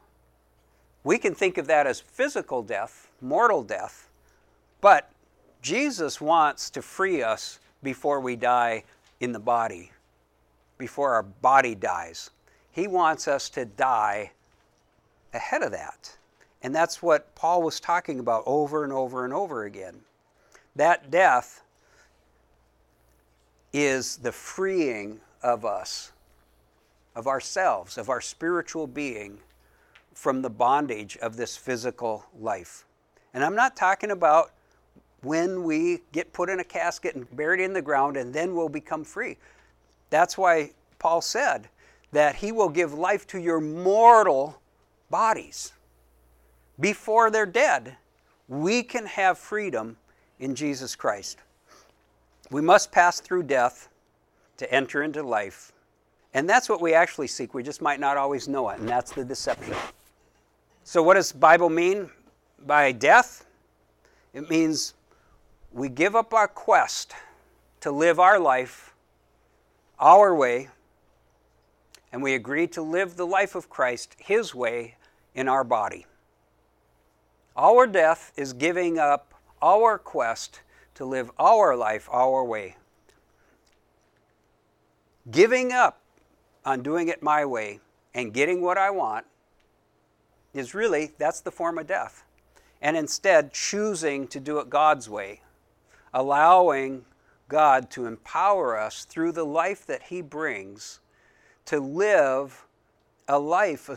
we 1.04 1.18
can 1.18 1.34
think 1.34 1.58
of 1.58 1.66
that 1.66 1.86
as 1.86 2.00
physical 2.00 2.62
death, 2.62 3.08
mortal 3.20 3.62
death, 3.62 4.08
but 4.80 5.10
Jesus 5.62 6.20
wants 6.20 6.70
to 6.70 6.82
free 6.82 7.22
us 7.22 7.58
before 7.82 8.20
we 8.20 8.36
die 8.36 8.84
in 9.20 9.32
the 9.32 9.38
body, 9.38 9.92
before 10.78 11.14
our 11.14 11.22
body 11.22 11.74
dies. 11.74 12.30
He 12.72 12.86
wants 12.86 13.28
us 13.28 13.48
to 13.50 13.64
die 13.64 14.32
ahead 15.34 15.62
of 15.62 15.72
that. 15.72 16.16
And 16.62 16.74
that's 16.74 17.02
what 17.02 17.34
Paul 17.34 17.62
was 17.62 17.80
talking 17.80 18.20
about 18.20 18.42
over 18.46 18.84
and 18.84 18.92
over 18.92 19.24
and 19.24 19.32
over 19.32 19.64
again. 19.64 20.00
That 20.76 21.10
death 21.10 21.62
is 23.72 24.16
the 24.16 24.32
freeing 24.32 25.20
of 25.42 25.64
us, 25.64 26.12
of 27.14 27.26
ourselves, 27.26 27.98
of 27.98 28.08
our 28.08 28.20
spiritual 28.20 28.86
being 28.86 29.38
from 30.14 30.42
the 30.42 30.50
bondage 30.50 31.16
of 31.18 31.36
this 31.36 31.56
physical 31.56 32.26
life. 32.38 32.84
And 33.32 33.44
I'm 33.44 33.54
not 33.54 33.76
talking 33.76 34.10
about 34.10 34.50
when 35.22 35.62
we 35.64 36.00
get 36.12 36.32
put 36.32 36.48
in 36.48 36.60
a 36.60 36.64
casket 36.64 37.14
and 37.14 37.36
buried 37.36 37.60
in 37.60 37.72
the 37.72 37.82
ground 37.82 38.16
and 38.16 38.32
then 38.32 38.54
we'll 38.54 38.68
become 38.68 39.04
free. 39.04 39.36
That's 40.08 40.36
why 40.36 40.70
Paul 40.98 41.20
said 41.20 41.68
that 42.12 42.36
he 42.36 42.52
will 42.52 42.68
give 42.68 42.92
life 42.94 43.26
to 43.28 43.38
your 43.38 43.60
mortal 43.60 44.60
bodies. 45.10 45.72
Before 46.78 47.30
they're 47.30 47.46
dead, 47.46 47.96
we 48.48 48.82
can 48.82 49.06
have 49.06 49.38
freedom 49.38 49.96
in 50.38 50.54
Jesus 50.54 50.96
Christ. 50.96 51.38
We 52.50 52.62
must 52.62 52.90
pass 52.90 53.20
through 53.20 53.44
death 53.44 53.88
to 54.56 54.72
enter 54.74 55.02
into 55.02 55.22
life. 55.22 55.72
And 56.32 56.48
that's 56.48 56.68
what 56.68 56.80
we 56.80 56.94
actually 56.94 57.26
seek. 57.26 57.54
We 57.54 57.62
just 57.62 57.82
might 57.82 57.98
not 57.98 58.16
always 58.16 58.46
know 58.46 58.68
it, 58.70 58.78
and 58.78 58.88
that's 58.88 59.12
the 59.12 59.24
deception. 59.24 59.74
So, 60.84 61.02
what 61.02 61.14
does 61.14 61.32
Bible 61.32 61.68
mean 61.68 62.10
by 62.66 62.92
death? 62.92 63.44
It 64.32 64.48
means 64.48 64.94
we 65.72 65.88
give 65.88 66.14
up 66.14 66.32
our 66.32 66.48
quest 66.48 67.14
to 67.80 67.90
live 67.90 68.20
our 68.20 68.38
life 68.38 68.94
our 69.98 70.34
way, 70.34 70.68
and 72.12 72.22
we 72.22 72.34
agree 72.34 72.66
to 72.68 72.82
live 72.82 73.16
the 73.16 73.26
life 73.26 73.54
of 73.54 73.68
Christ 73.68 74.16
His 74.18 74.54
way 74.54 74.96
in 75.34 75.48
our 75.48 75.64
body. 75.64 76.06
Our 77.56 77.86
death 77.86 78.32
is 78.36 78.52
giving 78.52 78.98
up 78.98 79.34
our 79.60 79.98
quest 79.98 80.60
to 80.94 81.04
live 81.04 81.30
our 81.38 81.76
life 81.76 82.08
our 82.10 82.42
way. 82.44 82.76
Giving 85.30 85.72
up 85.72 86.00
on 86.64 86.82
doing 86.82 87.08
it 87.08 87.22
my 87.22 87.44
way 87.44 87.80
and 88.14 88.32
getting 88.32 88.60
what 88.62 88.78
I 88.78 88.90
want 88.90 89.26
is 90.52 90.74
really 90.74 91.12
that's 91.18 91.40
the 91.40 91.50
form 91.50 91.78
of 91.78 91.86
death. 91.86 92.24
And 92.82 92.96
instead, 92.96 93.52
choosing 93.52 94.26
to 94.28 94.40
do 94.40 94.58
it 94.58 94.70
God's 94.70 95.08
way, 95.08 95.42
allowing 96.14 97.04
God 97.48 97.90
to 97.90 98.06
empower 98.06 98.78
us 98.78 99.04
through 99.04 99.32
the 99.32 99.44
life 99.44 99.86
that 99.86 100.04
He 100.04 100.22
brings 100.22 101.00
to 101.66 101.78
live 101.78 102.66
a 103.28 103.38
life 103.38 103.90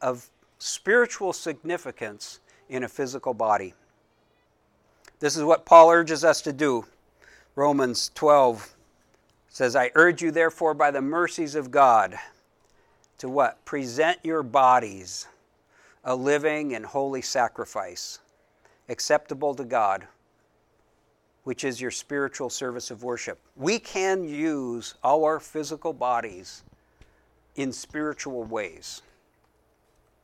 of, 0.00 0.30
spiritual 0.58 1.34
significance 1.34 2.40
in 2.70 2.82
a 2.82 2.88
physical 2.88 3.34
body. 3.34 3.74
This 5.20 5.36
is 5.36 5.44
what 5.44 5.66
Paul 5.66 5.90
urges 5.90 6.24
us 6.24 6.40
to 6.42 6.52
do. 6.52 6.86
Romans 7.54 8.10
12 8.14 8.75
says, 9.56 9.74
I 9.74 9.90
urge 9.94 10.20
you, 10.20 10.30
therefore, 10.30 10.74
by 10.74 10.90
the 10.90 11.00
mercies 11.00 11.54
of 11.54 11.70
God, 11.70 12.18
to 13.16 13.26
what? 13.26 13.64
Present 13.64 14.18
your 14.22 14.42
bodies 14.42 15.28
a 16.04 16.14
living 16.14 16.74
and 16.74 16.84
holy 16.84 17.22
sacrifice, 17.22 18.18
acceptable 18.90 19.54
to 19.54 19.64
God, 19.64 20.06
which 21.44 21.64
is 21.64 21.80
your 21.80 21.90
spiritual 21.90 22.50
service 22.50 22.90
of 22.90 23.02
worship. 23.02 23.38
We 23.56 23.78
can 23.78 24.24
use 24.24 24.94
our 25.02 25.40
physical 25.40 25.94
bodies 25.94 26.62
in 27.54 27.72
spiritual 27.72 28.44
ways 28.44 29.00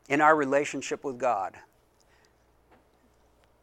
in 0.09 0.21
our 0.21 0.35
relationship 0.35 1.03
with 1.03 1.17
God. 1.17 1.55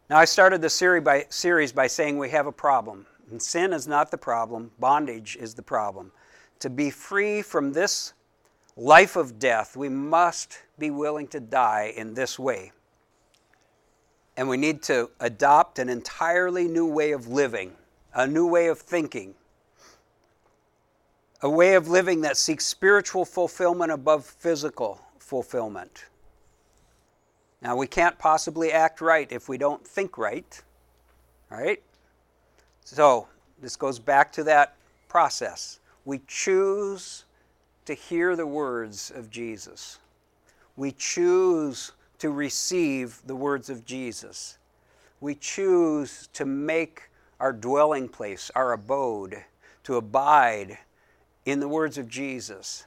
Now, 0.08 0.18
I 0.18 0.24
started 0.24 0.62
the 0.62 0.68
series 0.68 1.04
by, 1.04 1.26
series 1.28 1.70
by 1.70 1.86
saying 1.86 2.18
we 2.18 2.30
have 2.30 2.48
a 2.48 2.52
problem. 2.52 3.06
And 3.30 3.40
sin 3.40 3.72
is 3.72 3.86
not 3.86 4.10
the 4.10 4.18
problem, 4.18 4.72
bondage 4.78 5.36
is 5.36 5.54
the 5.54 5.62
problem. 5.62 6.12
To 6.60 6.70
be 6.70 6.90
free 6.90 7.42
from 7.42 7.72
this 7.72 8.12
life 8.76 9.16
of 9.16 9.38
death, 9.38 9.76
we 9.76 9.88
must 9.88 10.58
be 10.78 10.90
willing 10.90 11.28
to 11.28 11.40
die 11.40 11.92
in 11.96 12.14
this 12.14 12.38
way. 12.38 12.72
And 14.36 14.48
we 14.48 14.56
need 14.56 14.82
to 14.84 15.10
adopt 15.20 15.78
an 15.78 15.88
entirely 15.88 16.66
new 16.66 16.86
way 16.86 17.12
of 17.12 17.28
living, 17.28 17.72
a 18.14 18.26
new 18.26 18.46
way 18.46 18.66
of 18.68 18.78
thinking, 18.78 19.34
a 21.42 21.48
way 21.48 21.74
of 21.74 21.88
living 21.88 22.22
that 22.22 22.36
seeks 22.36 22.66
spiritual 22.66 23.24
fulfillment 23.24 23.92
above 23.92 24.24
physical 24.24 25.00
fulfillment. 25.18 26.06
Now, 27.62 27.76
we 27.76 27.86
can't 27.86 28.18
possibly 28.18 28.72
act 28.72 29.00
right 29.00 29.30
if 29.30 29.48
we 29.48 29.58
don't 29.58 29.86
think 29.86 30.16
right, 30.16 30.62
right? 31.50 31.82
So, 32.84 33.28
this 33.60 33.76
goes 33.76 33.98
back 33.98 34.32
to 34.32 34.44
that 34.44 34.74
process. 35.08 35.80
We 36.04 36.20
choose 36.26 37.24
to 37.84 37.94
hear 37.94 38.36
the 38.36 38.46
words 38.46 39.12
of 39.14 39.30
Jesus. 39.30 39.98
We 40.76 40.92
choose 40.92 41.92
to 42.18 42.30
receive 42.30 43.20
the 43.26 43.36
words 43.36 43.70
of 43.70 43.84
Jesus. 43.84 44.58
We 45.20 45.34
choose 45.34 46.28
to 46.32 46.44
make 46.44 47.02
our 47.38 47.52
dwelling 47.52 48.08
place, 48.08 48.50
our 48.54 48.72
abode, 48.72 49.44
to 49.84 49.96
abide 49.96 50.78
in 51.44 51.60
the 51.60 51.68
words 51.68 51.98
of 51.98 52.08
Jesus. 52.08 52.86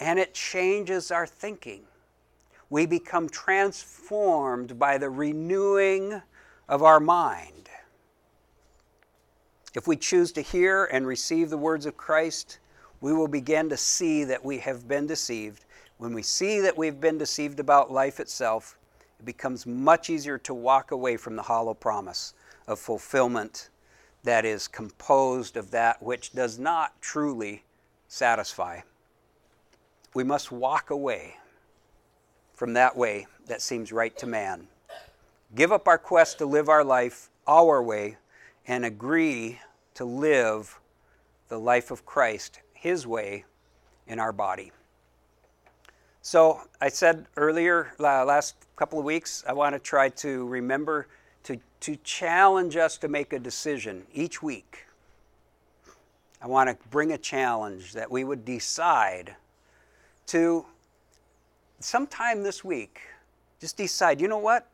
And 0.00 0.18
it 0.18 0.34
changes 0.34 1.10
our 1.10 1.26
thinking 1.26 1.84
we 2.72 2.86
become 2.86 3.28
transformed 3.28 4.78
by 4.78 4.96
the 4.96 5.10
renewing 5.10 6.22
of 6.70 6.82
our 6.82 6.98
mind. 7.00 7.68
If 9.74 9.86
we 9.86 9.96
choose 9.96 10.32
to 10.32 10.42
hear 10.42 10.84
and 10.84 11.06
receive 11.06 11.48
the 11.48 11.56
words 11.56 11.86
of 11.86 11.96
Christ, 11.96 12.58
we 13.00 13.12
will 13.12 13.28
begin 13.28 13.68
to 13.70 13.76
see 13.76 14.24
that 14.24 14.44
we 14.44 14.58
have 14.58 14.86
been 14.86 15.06
deceived. 15.06 15.64
When 15.96 16.12
we 16.12 16.22
see 16.22 16.60
that 16.60 16.76
we've 16.76 17.00
been 17.00 17.16
deceived 17.16 17.58
about 17.58 17.90
life 17.90 18.20
itself, 18.20 18.78
it 19.18 19.24
becomes 19.24 19.66
much 19.66 20.10
easier 20.10 20.36
to 20.38 20.52
walk 20.52 20.90
away 20.90 21.16
from 21.16 21.36
the 21.36 21.42
hollow 21.42 21.74
promise 21.74 22.34
of 22.66 22.78
fulfillment 22.78 23.70
that 24.24 24.44
is 24.44 24.68
composed 24.68 25.56
of 25.56 25.70
that 25.70 26.02
which 26.02 26.32
does 26.32 26.58
not 26.58 27.00
truly 27.00 27.64
satisfy. 28.08 28.80
We 30.14 30.22
must 30.22 30.52
walk 30.52 30.90
away 30.90 31.36
from 32.52 32.74
that 32.74 32.96
way 32.96 33.26
that 33.46 33.62
seems 33.62 33.90
right 33.90 34.16
to 34.18 34.26
man. 34.26 34.68
Give 35.54 35.72
up 35.72 35.88
our 35.88 35.98
quest 35.98 36.38
to 36.38 36.46
live 36.46 36.68
our 36.68 36.84
life 36.84 37.30
our 37.46 37.82
way 37.82 38.18
and 38.66 38.84
agree 38.84 39.60
to 39.94 40.04
live 40.04 40.78
the 41.48 41.58
life 41.58 41.90
of 41.90 42.06
Christ, 42.06 42.60
His 42.72 43.06
way, 43.06 43.44
in 44.06 44.18
our 44.18 44.32
body. 44.32 44.72
So, 46.22 46.60
I 46.80 46.88
said 46.88 47.26
earlier, 47.36 47.92
last 47.98 48.54
couple 48.76 48.98
of 48.98 49.04
weeks, 49.04 49.44
I 49.46 49.52
want 49.52 49.74
to 49.74 49.78
try 49.78 50.08
to 50.08 50.46
remember 50.46 51.08
to, 51.44 51.58
to 51.80 51.96
challenge 52.04 52.76
us 52.76 52.96
to 52.98 53.08
make 53.08 53.32
a 53.32 53.38
decision 53.38 54.04
each 54.14 54.42
week. 54.42 54.86
I 56.40 56.46
want 56.46 56.70
to 56.70 56.88
bring 56.88 57.12
a 57.12 57.18
challenge 57.18 57.92
that 57.92 58.10
we 58.10 58.24
would 58.24 58.44
decide 58.44 59.34
to 60.26 60.64
sometime 61.80 62.42
this 62.42 62.64
week, 62.64 63.00
just 63.60 63.76
decide, 63.76 64.20
you 64.20 64.28
know 64.28 64.38
what? 64.38 64.68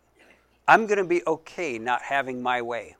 I'm 0.67 0.87
going 0.87 0.99
to 0.99 1.05
be 1.05 1.23
okay 1.27 1.79
not 1.79 2.03
having 2.03 2.43
my 2.43 2.61
way. 2.61 2.97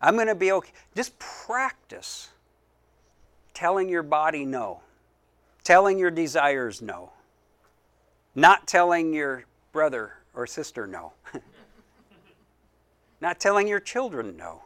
I'm 0.00 0.14
going 0.14 0.28
to 0.28 0.34
be 0.34 0.52
okay. 0.52 0.72
Just 0.94 1.18
practice 1.18 2.30
telling 3.54 3.88
your 3.88 4.02
body 4.02 4.44
no, 4.44 4.80
telling 5.64 5.98
your 5.98 6.10
desires 6.10 6.80
no, 6.80 7.12
not 8.34 8.66
telling 8.66 9.12
your 9.12 9.44
brother 9.72 10.14
or 10.34 10.46
sister 10.46 10.86
no, 10.86 11.12
not 13.20 13.38
telling 13.38 13.68
your 13.68 13.80
children 13.80 14.36
no 14.36 14.62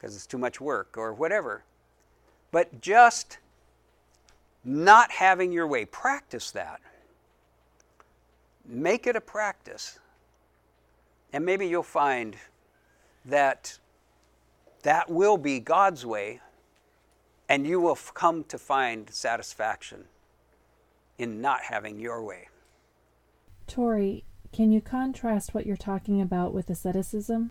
because 0.00 0.16
it's 0.16 0.26
too 0.26 0.38
much 0.38 0.60
work 0.60 0.96
or 0.96 1.12
whatever. 1.12 1.62
But 2.52 2.80
just 2.80 3.38
not 4.64 5.10
having 5.10 5.52
your 5.52 5.66
way. 5.66 5.84
Practice 5.84 6.50
that. 6.52 6.80
Make 8.66 9.06
it 9.06 9.16
a 9.16 9.20
practice. 9.20 9.98
And 11.32 11.44
maybe 11.44 11.68
you'll 11.68 11.82
find 11.82 12.36
that 13.24 13.78
that 14.82 15.10
will 15.10 15.36
be 15.36 15.60
God's 15.60 16.06
way, 16.06 16.40
and 17.48 17.66
you 17.66 17.80
will 17.80 17.98
come 18.14 18.44
to 18.44 18.58
find 18.58 19.10
satisfaction 19.10 20.04
in 21.18 21.40
not 21.40 21.62
having 21.62 22.00
your 22.00 22.22
way. 22.22 22.48
Tori, 23.66 24.24
can 24.52 24.72
you 24.72 24.80
contrast 24.80 25.54
what 25.54 25.66
you're 25.66 25.76
talking 25.76 26.20
about 26.20 26.52
with 26.52 26.70
asceticism? 26.70 27.50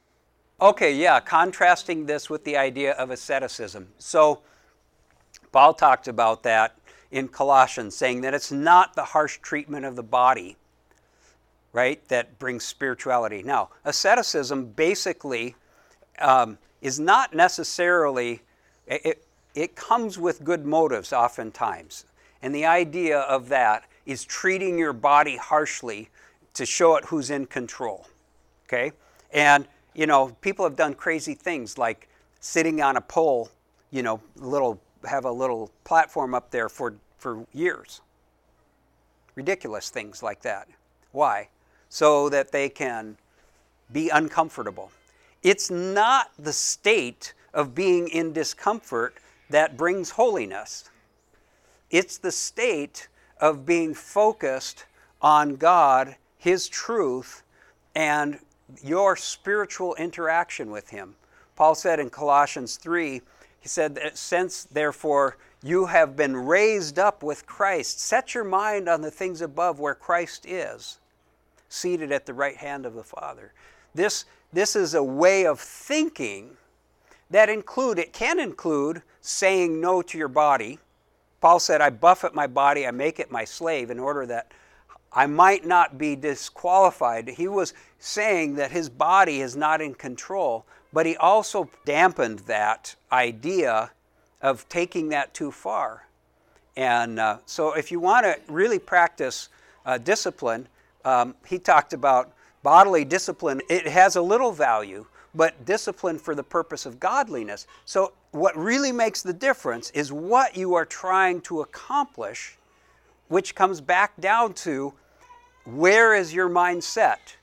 Okay, 0.59 0.93
yeah, 0.93 1.19
contrasting 1.21 2.05
this 2.05 2.29
with 2.29 2.43
the 2.43 2.57
idea 2.57 2.91
of 2.93 3.11
asceticism. 3.11 3.89
So, 3.97 4.41
Paul 5.51 5.73
talked 5.73 6.07
about 6.07 6.43
that 6.43 6.77
in 7.11 7.29
Colossians, 7.29 7.95
saying 7.95 8.21
that 8.21 8.33
it's 8.33 8.51
not 8.51 8.95
the 8.95 9.05
harsh 9.05 9.39
treatment 9.39 9.85
of 9.85 9.95
the 9.95 10.03
body, 10.03 10.57
right, 11.73 12.05
that 12.07 12.39
brings 12.39 12.65
spirituality. 12.65 13.43
Now, 13.43 13.69
asceticism 13.85 14.65
basically 14.65 15.55
um, 16.19 16.57
is 16.81 16.99
not 16.99 17.33
necessarily, 17.33 18.41
it, 18.87 19.25
it 19.55 19.75
comes 19.75 20.17
with 20.17 20.43
good 20.43 20.65
motives 20.65 21.13
oftentimes. 21.13 22.05
And 22.41 22.55
the 22.55 22.65
idea 22.65 23.19
of 23.19 23.49
that 23.49 23.83
is 24.05 24.23
treating 24.23 24.77
your 24.77 24.93
body 24.93 25.37
harshly 25.37 26.09
to 26.53 26.65
show 26.65 26.95
it 26.95 27.05
who's 27.05 27.29
in 27.29 27.45
control. 27.45 28.07
Okay? 28.67 28.91
And, 29.31 29.67
you 29.93 30.07
know, 30.07 30.35
people 30.41 30.65
have 30.65 30.75
done 30.75 30.93
crazy 30.93 31.33
things 31.33 31.77
like 31.77 32.09
sitting 32.39 32.81
on 32.81 32.97
a 32.97 33.01
pole, 33.01 33.49
you 33.91 34.01
know, 34.01 34.21
little 34.35 34.79
have 35.05 35.25
a 35.25 35.31
little 35.31 35.71
platform 35.83 36.33
up 36.33 36.51
there 36.51 36.67
for, 36.67 36.95
for 37.17 37.45
years. 37.53 38.01
Ridiculous 39.35 39.89
things 39.89 40.21
like 40.21 40.41
that. 40.41 40.67
Why? 41.11 41.47
So 41.89 42.29
that 42.29 42.51
they 42.51 42.69
can 42.69 43.17
be 43.91 44.09
uncomfortable. 44.09 44.91
It's 45.41 45.71
not 45.71 46.31
the 46.37 46.53
state 46.53 47.33
of 47.53 47.73
being 47.73 48.07
in 48.07 48.33
discomfort 48.33 49.15
that 49.49 49.77
brings 49.77 50.11
holiness. 50.11 50.89
It's 51.89 52.17
the 52.17 52.31
state 52.31 53.07
of 53.39 53.65
being 53.65 53.93
focused 53.93 54.85
on 55.21 55.55
God, 55.55 56.15
His 56.37 56.67
truth, 56.67 57.43
and 57.95 58.39
your 58.83 59.15
spiritual 59.15 59.95
interaction 59.95 60.69
with 60.69 60.89
Him. 60.89 61.15
Paul 61.55 61.75
said 61.75 61.99
in 61.99 62.09
Colossians 62.09 62.77
3 62.77 63.21
he 63.59 63.67
said, 63.67 63.99
Since 64.13 64.65
therefore 64.65 65.37
you 65.61 65.87
have 65.87 66.15
been 66.15 66.35
raised 66.35 66.97
up 66.97 67.23
with 67.23 67.45
Christ, 67.45 67.99
set 67.99 68.33
your 68.33 68.45
mind 68.45 68.87
on 68.87 69.01
the 69.01 69.11
things 69.11 69.41
above 69.41 69.79
where 69.79 69.95
Christ 69.95 70.45
is, 70.45 70.98
seated 71.69 72.11
at 72.11 72.25
the 72.25 72.33
right 72.33 72.57
hand 72.57 72.85
of 72.85 72.95
the 72.95 73.03
Father. 73.03 73.53
This, 73.95 74.25
this 74.51 74.75
is 74.75 74.93
a 74.93 75.03
way 75.03 75.45
of 75.45 75.59
thinking 75.59 76.57
that 77.29 77.49
include, 77.49 77.99
it 77.99 78.11
can 78.11 78.39
include 78.39 79.01
saying 79.21 79.79
no 79.79 80.01
to 80.01 80.17
your 80.17 80.27
body. 80.27 80.79
Paul 81.41 81.59
said, 81.59 81.79
I 81.79 81.89
buffet 81.89 82.33
my 82.33 82.47
body, 82.47 82.85
I 82.85 82.91
make 82.91 83.19
it 83.19 83.31
my 83.31 83.45
slave 83.45 83.91
in 83.91 83.99
order 83.99 84.25
that 84.25 84.51
I 85.11 85.25
might 85.25 85.65
not 85.65 85.97
be 85.97 86.15
disqualified. 86.15 87.29
He 87.29 87.47
was 87.47 87.73
saying 87.97 88.55
that 88.55 88.71
his 88.71 88.89
body 88.89 89.41
is 89.41 89.55
not 89.55 89.81
in 89.81 89.93
control, 89.93 90.65
but 90.93 91.05
he 91.05 91.15
also 91.17 91.69
dampened 91.85 92.39
that 92.39 92.95
idea 93.11 93.91
of 94.41 94.67
taking 94.69 95.09
that 95.09 95.33
too 95.33 95.51
far. 95.51 96.07
And 96.75 97.19
uh, 97.19 97.39
so, 97.45 97.73
if 97.73 97.91
you 97.91 97.99
want 97.99 98.25
to 98.25 98.39
really 98.47 98.79
practice 98.79 99.49
uh, 99.85 99.97
discipline, 99.97 100.67
um, 101.05 101.35
he 101.47 101.59
talked 101.59 101.93
about 101.93 102.33
bodily 102.63 103.05
discipline. 103.05 103.61
It 103.69 103.87
has 103.87 104.15
a 104.15 104.21
little 104.21 104.51
value, 104.51 105.05
but 105.33 105.65
discipline 105.65 106.19
for 106.19 106.35
the 106.35 106.43
purpose 106.43 106.85
of 106.85 106.99
godliness. 106.99 107.67
So, 107.85 108.13
what 108.31 108.55
really 108.55 108.91
makes 108.91 109.21
the 109.21 109.33
difference 109.33 109.89
is 109.91 110.11
what 110.11 110.55
you 110.55 110.75
are 110.75 110.85
trying 110.85 111.41
to 111.41 111.61
accomplish 111.61 112.57
which 113.29 113.55
comes 113.55 113.79
back 113.79 114.19
down 114.19 114.53
to 114.53 114.93
where 115.63 116.13
is 116.13 116.33
your 116.33 116.49
mindset? 116.49 117.35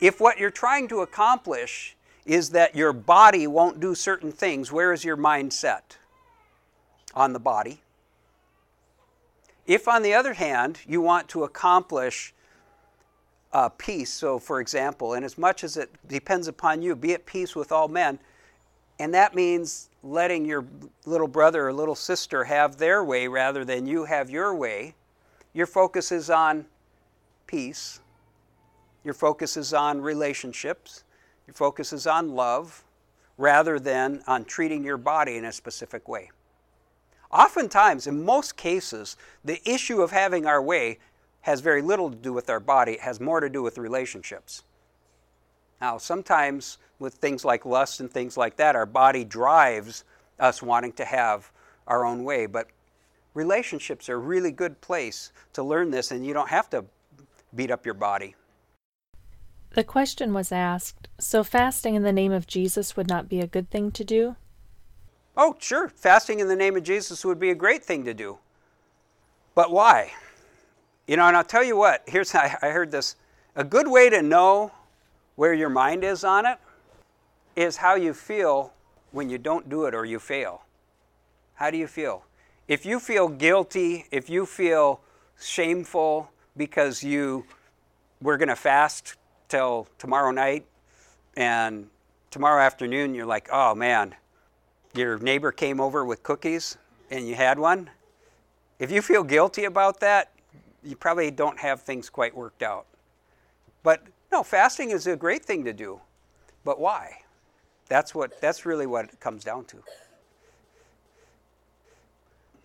If 0.00 0.20
what 0.20 0.38
you're 0.38 0.50
trying 0.50 0.88
to 0.88 1.00
accomplish 1.00 1.94
is 2.24 2.50
that 2.50 2.74
your 2.74 2.92
body 2.92 3.46
won't 3.46 3.80
do 3.80 3.94
certain 3.94 4.32
things, 4.32 4.72
where 4.72 4.92
is 4.92 5.04
your 5.04 5.16
mindset? 5.16 5.82
On 7.14 7.32
the 7.32 7.38
body. 7.38 7.82
If, 9.66 9.86
on 9.86 10.02
the 10.02 10.14
other 10.14 10.32
hand, 10.32 10.80
you 10.86 11.00
want 11.00 11.28
to 11.28 11.44
accomplish 11.44 12.32
uh, 13.52 13.68
peace, 13.70 14.12
so 14.12 14.38
for 14.38 14.60
example, 14.60 15.14
and 15.14 15.24
as 15.24 15.36
much 15.36 15.64
as 15.64 15.76
it 15.76 15.90
depends 16.08 16.48
upon 16.48 16.82
you, 16.82 16.94
be 16.94 17.14
at 17.14 17.26
peace 17.26 17.56
with 17.56 17.72
all 17.72 17.88
men, 17.88 18.18
and 18.98 19.14
that 19.14 19.34
means 19.34 19.88
letting 20.02 20.44
your 20.44 20.64
little 21.04 21.28
brother 21.28 21.68
or 21.68 21.72
little 21.72 21.94
sister 21.94 22.44
have 22.44 22.76
their 22.76 23.02
way 23.02 23.26
rather 23.26 23.64
than 23.64 23.86
you 23.86 24.04
have 24.04 24.30
your 24.30 24.54
way, 24.54 24.94
your 25.52 25.66
focus 25.66 26.12
is 26.12 26.30
on 26.30 26.64
peace, 27.46 28.00
your 29.02 29.14
focus 29.14 29.56
is 29.56 29.74
on 29.74 30.00
relationships, 30.00 31.04
your 31.46 31.54
focus 31.54 31.92
is 31.92 32.06
on 32.06 32.34
love 32.34 32.84
rather 33.36 33.80
than 33.80 34.22
on 34.26 34.44
treating 34.44 34.84
your 34.84 34.98
body 34.98 35.36
in 35.36 35.46
a 35.46 35.52
specific 35.52 36.06
way. 36.08 36.30
Oftentimes, 37.32 38.06
in 38.06 38.24
most 38.24 38.56
cases, 38.56 39.16
the 39.44 39.60
issue 39.68 40.02
of 40.02 40.10
having 40.10 40.46
our 40.46 40.60
way 40.60 40.98
has 41.42 41.60
very 41.60 41.82
little 41.82 42.10
to 42.10 42.16
do 42.16 42.32
with 42.32 42.50
our 42.50 42.60
body, 42.60 42.92
it 42.92 43.00
has 43.00 43.20
more 43.20 43.40
to 43.40 43.48
do 43.48 43.62
with 43.62 43.78
relationships. 43.78 44.62
Now, 45.80 45.96
sometimes 45.98 46.78
with 46.98 47.14
things 47.14 47.44
like 47.44 47.64
lust 47.64 48.00
and 48.00 48.10
things 48.10 48.36
like 48.36 48.56
that, 48.56 48.76
our 48.76 48.86
body 48.86 49.24
drives 49.24 50.04
us 50.38 50.62
wanting 50.62 50.92
to 50.92 51.04
have 51.04 51.50
our 51.86 52.04
own 52.04 52.24
way, 52.24 52.46
but 52.46 52.68
relationships 53.34 54.08
are 54.08 54.16
a 54.16 54.18
really 54.18 54.52
good 54.52 54.80
place 54.80 55.32
to 55.54 55.62
learn 55.62 55.90
this, 55.90 56.10
and 56.10 56.26
you 56.26 56.34
don't 56.34 56.50
have 56.50 56.68
to 56.70 56.84
beat 57.54 57.70
up 57.70 57.84
your 57.84 57.94
body. 57.94 58.34
The 59.74 59.84
question 59.84 60.34
was 60.34 60.52
asked 60.52 61.08
so 61.18 61.44
fasting 61.44 61.94
in 61.94 62.02
the 62.02 62.12
name 62.12 62.32
of 62.32 62.46
Jesus 62.46 62.96
would 62.96 63.08
not 63.08 63.28
be 63.28 63.40
a 63.40 63.46
good 63.46 63.70
thing 63.70 63.92
to 63.92 64.04
do? 64.04 64.36
Oh, 65.36 65.56
sure. 65.60 65.88
Fasting 65.88 66.40
in 66.40 66.48
the 66.48 66.56
name 66.56 66.76
of 66.76 66.82
Jesus 66.82 67.24
would 67.24 67.38
be 67.38 67.50
a 67.50 67.54
great 67.54 67.84
thing 67.84 68.04
to 68.04 68.12
do. 68.12 68.38
But 69.54 69.70
why? 69.70 70.12
You 71.10 71.16
know, 71.16 71.26
and 71.26 71.36
I'll 71.36 71.42
tell 71.42 71.64
you 71.64 71.76
what, 71.76 72.04
here's 72.06 72.30
how 72.32 72.56
I 72.62 72.68
heard 72.68 72.92
this. 72.92 73.16
A 73.56 73.64
good 73.64 73.88
way 73.88 74.10
to 74.10 74.22
know 74.22 74.70
where 75.34 75.52
your 75.52 75.68
mind 75.68 76.04
is 76.04 76.22
on 76.22 76.46
it 76.46 76.56
is 77.56 77.76
how 77.76 77.96
you 77.96 78.14
feel 78.14 78.72
when 79.10 79.28
you 79.28 79.36
don't 79.36 79.68
do 79.68 79.86
it 79.86 79.94
or 79.94 80.04
you 80.04 80.20
fail. 80.20 80.62
How 81.54 81.72
do 81.72 81.76
you 81.78 81.88
feel? 81.88 82.22
If 82.68 82.86
you 82.86 83.00
feel 83.00 83.26
guilty, 83.26 84.06
if 84.12 84.30
you 84.30 84.46
feel 84.46 85.00
shameful 85.40 86.30
because 86.56 87.02
you 87.02 87.44
were 88.22 88.36
going 88.36 88.48
to 88.48 88.54
fast 88.54 89.16
till 89.48 89.88
tomorrow 89.98 90.30
night 90.30 90.64
and 91.36 91.88
tomorrow 92.30 92.62
afternoon 92.62 93.16
you're 93.16 93.26
like, 93.26 93.48
oh 93.50 93.74
man, 93.74 94.14
your 94.94 95.18
neighbor 95.18 95.50
came 95.50 95.80
over 95.80 96.04
with 96.04 96.22
cookies 96.22 96.78
and 97.10 97.26
you 97.26 97.34
had 97.34 97.58
one. 97.58 97.90
If 98.78 98.92
you 98.92 99.02
feel 99.02 99.24
guilty 99.24 99.64
about 99.64 99.98
that, 100.00 100.30
you 100.82 100.96
probably 100.96 101.30
don't 101.30 101.58
have 101.58 101.82
things 101.82 102.08
quite 102.08 102.34
worked 102.34 102.62
out. 102.62 102.86
But 103.82 104.02
no, 104.30 104.42
fasting 104.42 104.90
is 104.90 105.06
a 105.06 105.16
great 105.16 105.44
thing 105.44 105.64
to 105.64 105.72
do. 105.72 106.00
But 106.64 106.78
why? 106.78 107.22
That's 107.88 108.14
what 108.14 108.40
that's 108.40 108.64
really 108.64 108.86
what 108.86 109.06
it 109.06 109.20
comes 109.20 109.44
down 109.44 109.64
to. 109.66 109.78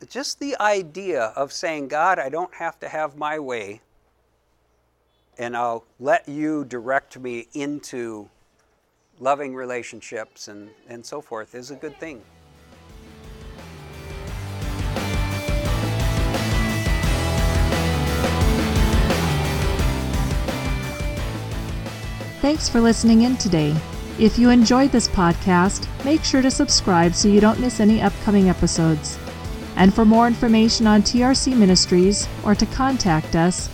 Just 0.10 0.40
the 0.40 0.56
idea 0.60 1.34
of 1.36 1.52
saying, 1.52 1.88
God, 1.88 2.20
I 2.20 2.30
don't 2.30 2.54
have 2.54 2.80
to 2.82 2.88
have 2.88 3.18
my 3.18 3.40
way, 3.40 3.82
and 5.38 5.58
I'll 5.58 5.86
let 6.00 6.30
you 6.30 6.66
direct 6.66 7.18
me 7.18 7.48
into 7.54 8.30
loving 9.20 9.56
relationships 9.56 10.48
and, 10.48 10.70
and 10.88 11.04
so 11.06 11.22
forth 11.22 11.56
is 11.56 11.72
a 11.72 11.76
good 11.76 11.98
thing. 12.00 12.22
Thanks 22.46 22.70
for 22.70 22.80
listening 22.80 23.24
in 23.24 23.38
today. 23.38 23.76
If 24.20 24.38
you 24.38 24.52
enjoyed 24.52 24.92
this 24.92 25.08
podcast, 25.08 25.88
make 26.06 26.24
sure 26.24 26.44
to 26.44 26.52
subscribe 26.52 27.16
so 27.16 27.28
you 27.28 27.42
don't 27.42 27.60
miss 27.60 27.80
any 27.80 28.04
upcoming 28.04 28.50
episodes. 28.50 29.18
And 29.76 29.92
for 29.92 30.06
more 30.06 30.28
information 30.28 30.86
on 30.86 31.02
TRC 31.02 31.58
Ministries 31.58 32.28
or 32.44 32.54
to 32.54 32.68
contact 32.68 33.36
us, 33.36 33.68